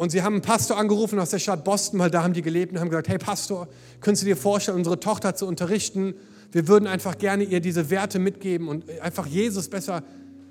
Und 0.00 0.08
sie 0.08 0.22
haben 0.22 0.36
einen 0.36 0.42
Pastor 0.42 0.78
angerufen 0.78 1.18
aus 1.18 1.28
der 1.28 1.40
Stadt 1.40 1.62
Boston, 1.62 2.00
weil 2.00 2.10
da 2.10 2.22
haben 2.22 2.32
die 2.32 2.40
gelebt 2.40 2.72
und 2.72 2.80
haben 2.80 2.88
gesagt, 2.88 3.08
hey 3.08 3.18
Pastor, 3.18 3.68
könntest 4.00 4.22
du 4.22 4.28
dir 4.28 4.36
vorstellen, 4.38 4.78
unsere 4.78 4.98
Tochter 4.98 5.34
zu 5.34 5.46
unterrichten? 5.46 6.14
Wir 6.52 6.68
würden 6.68 6.86
einfach 6.86 7.18
gerne 7.18 7.44
ihr 7.44 7.60
diese 7.60 7.90
Werte 7.90 8.18
mitgeben 8.18 8.68
und 8.68 8.88
einfach 9.00 9.26
Jesus 9.26 9.68
besser, 9.68 10.02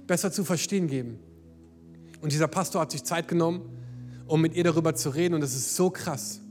besser 0.05 0.31
zu 0.31 0.43
verstehen 0.43 0.85
geben. 0.85 1.17
Und 2.21 2.31
dieser 2.31 2.47
Pastor 2.47 2.81
hat 2.81 2.91
sich 2.91 3.03
Zeit 3.03 3.27
genommen, 3.27 3.61
um 4.27 4.39
mit 4.39 4.53
ihr 4.53 4.63
darüber 4.63 4.93
zu 4.93 5.09
reden 5.09 5.33
und 5.33 5.41
das 5.41 5.55
ist 5.55 5.75
so 5.75 5.89
krass. 5.89 6.41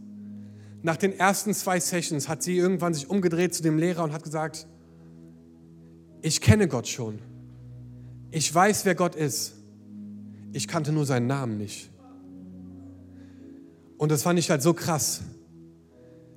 Nach 0.82 0.96
den 0.96 1.16
ersten 1.16 1.54
zwei 1.54 1.78
Sessions 1.78 2.28
hat 2.28 2.42
sie 2.42 2.56
irgendwann 2.56 2.94
sich 2.94 3.08
umgedreht 3.08 3.54
zu 3.54 3.62
dem 3.62 3.78
Lehrer 3.78 4.02
und 4.02 4.12
hat 4.12 4.24
gesagt, 4.24 4.66
ich 6.20 6.40
kenne 6.40 6.66
Gott 6.66 6.88
schon. 6.88 7.20
Ich 8.32 8.52
weiß, 8.52 8.86
wer 8.86 8.96
Gott 8.96 9.14
ist. 9.14 9.54
Ich 10.52 10.66
kannte 10.66 10.90
nur 10.90 11.06
seinen 11.06 11.28
Namen 11.28 11.58
nicht. 11.58 11.92
Und 13.98 14.10
das 14.10 14.22
fand 14.22 14.38
ich 14.38 14.48
halt 14.48 14.62
so 14.62 14.72
krass. 14.72 15.20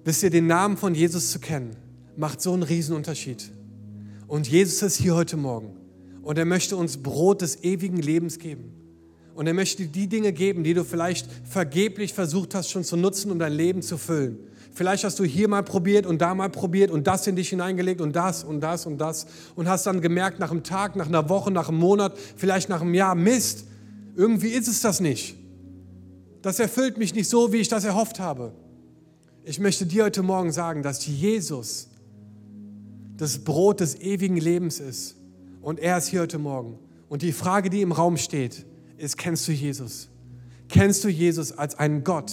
Wisst 0.03 0.23
ihr, 0.23 0.31
den 0.31 0.47
Namen 0.47 0.77
von 0.77 0.95
Jesus 0.95 1.31
zu 1.31 1.39
kennen, 1.39 1.75
macht 2.17 2.41
so 2.41 2.53
einen 2.53 2.63
Riesenunterschied. 2.63 3.51
Und 4.27 4.47
Jesus 4.47 4.81
ist 4.81 4.97
hier 4.97 5.15
heute 5.15 5.37
Morgen. 5.37 5.77
Und 6.23 6.37
er 6.37 6.45
möchte 6.45 6.75
uns 6.75 6.97
Brot 6.97 7.41
des 7.41 7.63
ewigen 7.63 7.97
Lebens 7.97 8.39
geben. 8.39 8.73
Und 9.35 9.47
er 9.47 9.53
möchte 9.53 9.85
die 9.85 10.07
Dinge 10.07 10.33
geben, 10.33 10.63
die 10.63 10.73
du 10.73 10.83
vielleicht 10.83 11.27
vergeblich 11.47 12.13
versucht 12.13 12.55
hast 12.55 12.69
schon 12.69 12.83
zu 12.83 12.97
nutzen, 12.97 13.31
um 13.31 13.39
dein 13.39 13.53
Leben 13.53 13.81
zu 13.81 13.97
füllen. 13.97 14.39
Vielleicht 14.73 15.03
hast 15.03 15.19
du 15.19 15.23
hier 15.23 15.47
mal 15.47 15.63
probiert 15.63 16.05
und 16.05 16.21
da 16.21 16.33
mal 16.33 16.49
probiert 16.49 16.91
und 16.91 17.05
das 17.07 17.27
in 17.27 17.35
dich 17.35 17.49
hineingelegt 17.49 18.01
und 18.01 18.15
das 18.15 18.43
und 18.43 18.61
das 18.61 18.85
und 18.85 18.99
das 18.99 19.27
und 19.55 19.67
hast 19.67 19.85
dann 19.85 20.01
gemerkt 20.01 20.39
nach 20.39 20.51
einem 20.51 20.63
Tag, 20.63 20.95
nach 20.95 21.07
einer 21.07 21.27
Woche, 21.29 21.51
nach 21.51 21.69
einem 21.69 21.79
Monat, 21.79 22.17
vielleicht 22.37 22.69
nach 22.69 22.81
einem 22.81 22.93
Jahr, 22.93 23.15
Mist, 23.15 23.65
irgendwie 24.15 24.49
ist 24.49 24.67
es 24.67 24.81
das 24.81 24.99
nicht. 24.99 25.35
Das 26.41 26.59
erfüllt 26.59 26.97
mich 26.97 27.13
nicht 27.13 27.29
so, 27.29 27.53
wie 27.53 27.57
ich 27.57 27.67
das 27.67 27.83
erhofft 27.83 28.19
habe. 28.19 28.53
Ich 29.43 29.59
möchte 29.59 29.85
dir 29.85 30.05
heute 30.05 30.23
Morgen 30.23 30.51
sagen, 30.51 30.83
dass 30.83 31.05
Jesus 31.05 31.89
das 33.17 33.39
Brot 33.39 33.79
des 33.79 33.95
ewigen 33.95 34.37
Lebens 34.37 34.79
ist. 34.79 35.15
Und 35.61 35.79
er 35.79 35.97
ist 35.97 36.07
hier 36.07 36.21
heute 36.21 36.39
Morgen. 36.39 36.79
Und 37.09 37.21
die 37.21 37.31
Frage, 37.31 37.69
die 37.69 37.81
im 37.81 37.91
Raum 37.91 38.17
steht, 38.17 38.65
ist, 38.97 39.17
kennst 39.17 39.47
du 39.47 39.51
Jesus? 39.51 40.09
Kennst 40.69 41.03
du 41.03 41.09
Jesus 41.09 41.51
als 41.51 41.75
einen 41.75 42.03
Gott, 42.03 42.31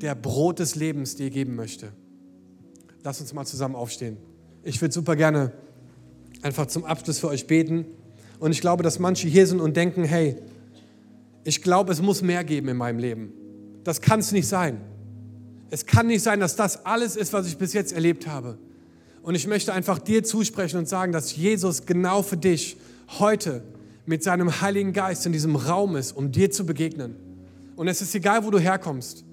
der 0.00 0.14
Brot 0.14 0.58
des 0.58 0.74
Lebens 0.74 1.14
dir 1.14 1.30
geben 1.30 1.54
möchte? 1.54 1.92
Lass 3.02 3.20
uns 3.20 3.32
mal 3.32 3.44
zusammen 3.44 3.74
aufstehen. 3.74 4.16
Ich 4.62 4.80
würde 4.80 4.94
super 4.94 5.14
gerne 5.14 5.52
einfach 6.42 6.66
zum 6.66 6.84
Abschluss 6.84 7.18
für 7.18 7.28
euch 7.28 7.46
beten. 7.46 7.84
Und 8.40 8.52
ich 8.52 8.60
glaube, 8.60 8.82
dass 8.82 8.98
manche 8.98 9.28
hier 9.28 9.46
sind 9.46 9.60
und 9.60 9.76
denken, 9.76 10.04
hey, 10.04 10.36
ich 11.44 11.62
glaube, 11.62 11.92
es 11.92 12.00
muss 12.00 12.22
mehr 12.22 12.42
geben 12.42 12.68
in 12.68 12.76
meinem 12.76 12.98
Leben. 12.98 13.32
Das 13.84 14.00
kann 14.00 14.20
es 14.20 14.32
nicht 14.32 14.48
sein. 14.48 14.80
Es 15.70 15.86
kann 15.86 16.06
nicht 16.06 16.22
sein, 16.22 16.40
dass 16.40 16.56
das 16.56 16.84
alles 16.86 17.16
ist, 17.16 17.32
was 17.32 17.46
ich 17.46 17.58
bis 17.58 17.72
jetzt 17.72 17.92
erlebt 17.92 18.26
habe. 18.26 18.58
Und 19.22 19.34
ich 19.34 19.46
möchte 19.46 19.72
einfach 19.72 19.98
dir 19.98 20.24
zusprechen 20.24 20.78
und 20.78 20.88
sagen, 20.88 21.12
dass 21.12 21.36
Jesus 21.36 21.86
genau 21.86 22.22
für 22.22 22.36
dich 22.36 22.76
heute 23.18 23.62
mit 24.06 24.22
seinem 24.22 24.60
Heiligen 24.60 24.92
Geist 24.92 25.26
in 25.26 25.32
diesem 25.32 25.56
Raum 25.56 25.96
ist, 25.96 26.12
um 26.12 26.30
dir 26.30 26.50
zu 26.50 26.66
begegnen. 26.66 27.16
Und 27.76 27.88
es 27.88 28.02
ist 28.02 28.14
egal, 28.14 28.44
wo 28.44 28.50
du 28.50 28.58
herkommst. 28.58 29.24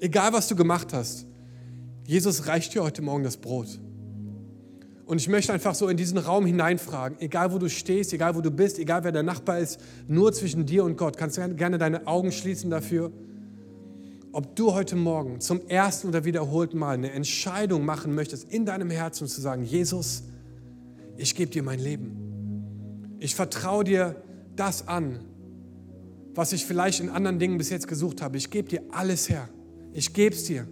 Egal, 0.00 0.32
was 0.32 0.48
du 0.48 0.56
gemacht 0.56 0.92
hast. 0.92 1.26
Jesus 2.06 2.46
reicht 2.46 2.74
dir 2.74 2.82
heute 2.82 3.02
Morgen 3.02 3.24
das 3.24 3.36
Brot. 3.36 3.80
Und 5.06 5.18
ich 5.18 5.28
möchte 5.28 5.52
einfach 5.52 5.76
so 5.76 5.88
in 5.88 5.96
diesen 5.96 6.18
Raum 6.18 6.46
hineinfragen, 6.46 7.20
egal 7.20 7.52
wo 7.52 7.58
du 7.58 7.70
stehst, 7.70 8.12
egal 8.12 8.34
wo 8.34 8.40
du 8.40 8.50
bist, 8.50 8.78
egal 8.80 9.04
wer 9.04 9.12
der 9.12 9.22
Nachbar 9.22 9.60
ist, 9.60 9.80
nur 10.08 10.32
zwischen 10.32 10.66
dir 10.66 10.82
und 10.82 10.96
Gott. 10.96 11.16
Kannst 11.16 11.38
du 11.38 11.54
gerne 11.54 11.78
deine 11.78 12.08
Augen 12.08 12.32
schließen 12.32 12.70
dafür, 12.70 13.12
ob 14.32 14.56
du 14.56 14.74
heute 14.74 14.96
Morgen 14.96 15.40
zum 15.40 15.64
ersten 15.68 16.08
oder 16.08 16.24
wiederholten 16.24 16.76
Mal 16.76 16.94
eine 16.94 17.12
Entscheidung 17.12 17.84
machen 17.84 18.16
möchtest 18.16 18.52
in 18.52 18.66
deinem 18.66 18.90
Herzen 18.90 19.28
zu 19.28 19.40
sagen, 19.40 19.62
Jesus, 19.62 20.24
ich 21.16 21.36
gebe 21.36 21.52
dir 21.52 21.62
mein 21.62 21.78
Leben. 21.78 23.16
Ich 23.20 23.36
vertraue 23.36 23.84
dir 23.84 24.16
das 24.56 24.88
an, 24.88 25.20
was 26.34 26.52
ich 26.52 26.66
vielleicht 26.66 26.98
in 27.00 27.10
anderen 27.10 27.38
Dingen 27.38 27.58
bis 27.58 27.70
jetzt 27.70 27.86
gesucht 27.86 28.20
habe. 28.22 28.36
Ich 28.36 28.50
gebe 28.50 28.68
dir 28.68 28.82
alles 28.90 29.28
her. 29.28 29.48
Ich 29.92 30.12
gebe 30.12 30.34
es 30.34 30.44
dir 30.44 30.66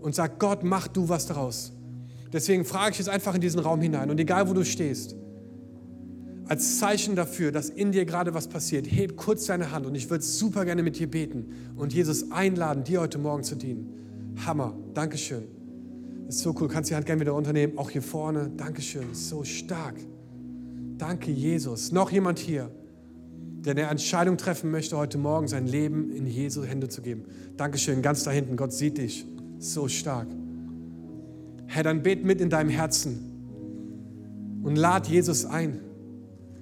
und 0.00 0.14
sag, 0.14 0.38
Gott, 0.38 0.62
mach 0.62 0.86
du 0.86 1.08
was 1.08 1.26
daraus. 1.26 1.73
Deswegen 2.34 2.64
frage 2.64 2.92
ich 2.92 2.98
jetzt 2.98 3.08
einfach 3.08 3.34
in 3.36 3.40
diesen 3.40 3.60
Raum 3.60 3.80
hinein 3.80 4.10
und 4.10 4.18
egal 4.18 4.48
wo 4.48 4.52
du 4.52 4.64
stehst, 4.64 5.14
als 6.46 6.78
Zeichen 6.78 7.14
dafür, 7.16 7.52
dass 7.52 7.70
in 7.70 7.92
dir 7.92 8.04
gerade 8.04 8.34
was 8.34 8.48
passiert, 8.48 8.86
heb 8.90 9.16
kurz 9.16 9.46
deine 9.46 9.70
Hand 9.70 9.86
und 9.86 9.94
ich 9.94 10.10
würde 10.10 10.24
super 10.24 10.64
gerne 10.64 10.82
mit 10.82 10.98
dir 10.98 11.08
beten 11.10 11.46
und 11.76 11.94
Jesus 11.94 12.32
einladen, 12.32 12.84
dir 12.84 13.00
heute 13.00 13.18
Morgen 13.18 13.44
zu 13.44 13.54
dienen. 13.54 14.34
Hammer, 14.44 14.76
Dankeschön. 14.92 15.44
Ist 16.28 16.40
so 16.40 16.54
cool. 16.60 16.68
Kannst 16.68 16.90
die 16.90 16.96
Hand 16.96 17.06
gerne 17.06 17.20
wieder 17.20 17.34
unternehmen. 17.34 17.78
Auch 17.78 17.90
hier 17.90 18.02
vorne. 18.02 18.50
Dankeschön. 18.56 19.14
So 19.14 19.44
stark. 19.44 19.94
Danke, 20.98 21.30
Jesus. 21.30 21.92
Noch 21.92 22.10
jemand 22.10 22.38
hier, 22.38 22.70
der 23.60 23.72
eine 23.72 23.82
Entscheidung 23.82 24.36
treffen 24.36 24.70
möchte, 24.70 24.96
heute 24.96 25.18
Morgen 25.18 25.48
sein 25.48 25.66
Leben 25.66 26.10
in 26.10 26.26
Jesu 26.26 26.64
Hände 26.64 26.88
zu 26.88 27.02
geben. 27.02 27.24
Dankeschön. 27.56 28.02
Ganz 28.02 28.24
da 28.24 28.30
hinten. 28.30 28.56
Gott 28.56 28.72
sieht 28.72 28.98
dich. 28.98 29.24
So 29.58 29.86
stark. 29.88 30.26
Herr, 31.66 31.82
dann 31.82 32.02
bet 32.02 32.24
mit 32.24 32.40
in 32.40 32.50
deinem 32.50 32.70
Herzen 32.70 33.34
und 34.62 34.76
lad 34.76 35.06
Jesus 35.06 35.44
ein. 35.44 35.80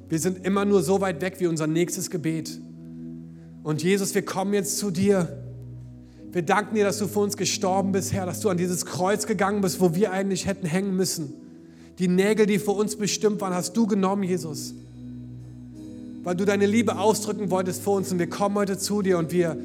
Wir 0.08 0.18
sind 0.18 0.44
immer 0.44 0.64
nur 0.64 0.82
so 0.82 1.00
weit 1.00 1.22
weg 1.22 1.36
wie 1.38 1.46
unser 1.46 1.66
nächstes 1.66 2.10
Gebet. 2.10 2.60
Und 3.62 3.82
Jesus, 3.82 4.14
wir 4.14 4.22
kommen 4.22 4.52
jetzt 4.52 4.76
zu 4.78 4.90
dir. 4.90 5.42
Wir 6.32 6.42
danken 6.42 6.74
dir, 6.74 6.84
dass 6.84 6.98
du 6.98 7.06
für 7.06 7.20
uns 7.20 7.36
gestorben 7.36 7.92
bist, 7.92 8.12
Herr, 8.12 8.26
dass 8.26 8.40
du 8.40 8.48
an 8.48 8.56
dieses 8.56 8.84
Kreuz 8.84 9.26
gegangen 9.26 9.60
bist, 9.60 9.80
wo 9.80 9.94
wir 9.94 10.12
eigentlich 10.12 10.46
hätten 10.46 10.66
hängen 10.66 10.96
müssen. 10.96 11.32
Die 11.98 12.08
Nägel, 12.08 12.46
die 12.46 12.58
für 12.58 12.72
uns 12.72 12.96
bestimmt 12.96 13.40
waren, 13.40 13.54
hast 13.54 13.76
du 13.76 13.86
genommen, 13.86 14.22
Jesus. 14.22 14.74
Weil 16.24 16.34
du 16.34 16.44
deine 16.44 16.66
Liebe 16.66 16.98
ausdrücken 16.98 17.50
wolltest 17.50 17.82
vor 17.82 17.96
uns. 17.96 18.10
Und 18.10 18.18
wir 18.18 18.28
kommen 18.28 18.56
heute 18.56 18.78
zu 18.78 19.02
dir 19.02 19.18
und 19.18 19.32
wir, 19.32 19.56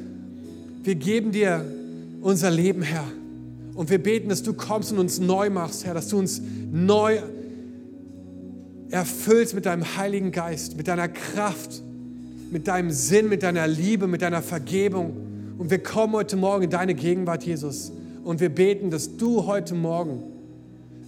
wir 0.84 0.96
geben 0.96 1.32
dir 1.32 1.66
unser 2.22 2.52
Leben, 2.52 2.82
Herr. 2.84 3.06
Und 3.78 3.92
wir 3.92 4.02
beten, 4.02 4.28
dass 4.28 4.42
du 4.42 4.54
kommst 4.54 4.92
und 4.92 4.98
uns 4.98 5.20
neu 5.20 5.52
machst, 5.52 5.86
Herr, 5.86 5.94
dass 5.94 6.08
du 6.08 6.18
uns 6.18 6.42
neu 6.72 7.20
erfüllst 8.90 9.54
mit 9.54 9.68
deinem 9.68 9.98
Heiligen 9.98 10.32
Geist, 10.32 10.76
mit 10.78 10.88
deiner 10.88 11.08
Kraft, 11.08 11.84
mit 12.50 12.68
deinem 12.68 12.90
Sinn, 12.90 13.30
mit 13.30 13.44
deiner 13.44 13.68
Liebe, 13.68 14.08
mit 14.08 14.24
deiner 14.24 14.42
Vergebung. 14.42 15.16
Und 15.60 15.70
wir 15.70 15.78
kommen 15.78 16.14
heute 16.14 16.38
Morgen 16.38 16.64
in 16.64 16.70
deine 16.72 16.96
Gegenwart, 16.96 17.44
Jesus. 17.44 17.92
Und 18.24 18.40
wir 18.40 18.50
beten, 18.50 18.90
dass 18.90 19.16
du 19.16 19.46
heute 19.46 19.76
Morgen 19.76 20.24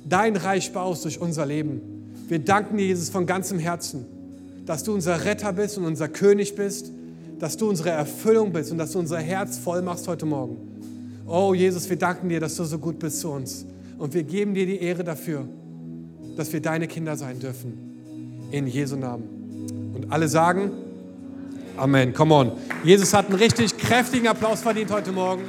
dein 0.07 0.35
Reich 0.35 0.71
baust 0.71 1.05
durch 1.05 1.19
unser 1.19 1.47
Leben. 1.47 1.81
Wir 2.27 2.37
danken 2.37 2.77
dir, 2.77 2.85
Jesus, 2.85 3.09
von 3.09 3.25
ganzem 3.25 3.57
Herzen, 3.57 4.05
dass 4.67 4.83
du 4.83 4.93
unser 4.93 5.25
Retter 5.25 5.53
bist 5.53 5.79
und 5.79 5.85
unser 5.85 6.07
König 6.07 6.53
bist, 6.53 6.91
dass 7.39 7.57
du 7.57 7.67
unsere 7.67 7.89
Erfüllung 7.89 8.53
bist 8.53 8.71
und 8.71 8.77
dass 8.77 8.91
du 8.91 8.99
unser 8.99 9.17
Herz 9.17 9.57
voll 9.57 9.81
machst 9.81 10.07
heute 10.07 10.27
Morgen. 10.27 10.68
Oh 11.31 11.53
Jesus, 11.53 11.87
wir 11.87 11.95
danken 11.95 12.27
dir, 12.27 12.39
dass 12.39 12.55
du 12.55 12.63
so 12.63 12.79
gut 12.79 12.97
bist 12.97 13.19
zu 13.19 13.29
uns. 13.29 13.63
Und 13.99 14.15
wir 14.15 14.23
geben 14.23 14.55
dir 14.55 14.65
die 14.65 14.81
Ehre 14.81 15.03
dafür, 15.03 15.47
dass 16.35 16.51
wir 16.51 16.59
deine 16.59 16.87
Kinder 16.87 17.15
sein 17.15 17.39
dürfen. 17.39 18.47
In 18.49 18.65
Jesu 18.65 18.95
Namen. 18.95 19.93
Und 19.93 20.11
alle 20.11 20.27
sagen, 20.27 20.71
Amen. 21.77 22.13
Come 22.13 22.33
on. 22.33 22.51
Jesus 22.83 23.13
hat 23.13 23.27
einen 23.27 23.35
richtig 23.35 23.77
kräftigen 23.77 24.27
Applaus 24.27 24.61
verdient 24.61 24.91
heute 24.91 25.11
Morgen. 25.11 25.43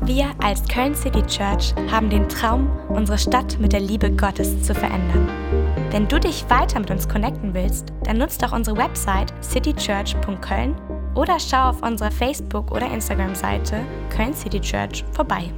Wir 0.00 0.30
als 0.42 0.66
Köln 0.66 0.94
City 0.94 1.22
Church 1.22 1.74
haben 1.90 2.10
den 2.10 2.28
Traum, 2.28 2.70
unsere 2.88 3.18
Stadt 3.18 3.58
mit 3.60 3.72
der 3.72 3.80
Liebe 3.80 4.10
Gottes 4.10 4.62
zu 4.62 4.74
verändern. 4.74 5.28
Wenn 5.90 6.08
du 6.08 6.18
dich 6.18 6.44
weiter 6.48 6.80
mit 6.80 6.90
uns 6.90 7.08
connecten 7.08 7.52
willst, 7.54 7.92
dann 8.04 8.18
nutzt 8.18 8.42
doch 8.42 8.52
unsere 8.52 8.76
Website 8.76 9.32
citychurch.köln 9.42 10.74
oder 11.14 11.38
schau 11.38 11.70
auf 11.70 11.82
unserer 11.82 12.10
Facebook- 12.10 12.70
oder 12.70 12.92
Instagram-Seite 12.92 13.80
Köln 14.10 14.34
City 14.34 14.60
Church 14.60 15.04
vorbei. 15.12 15.52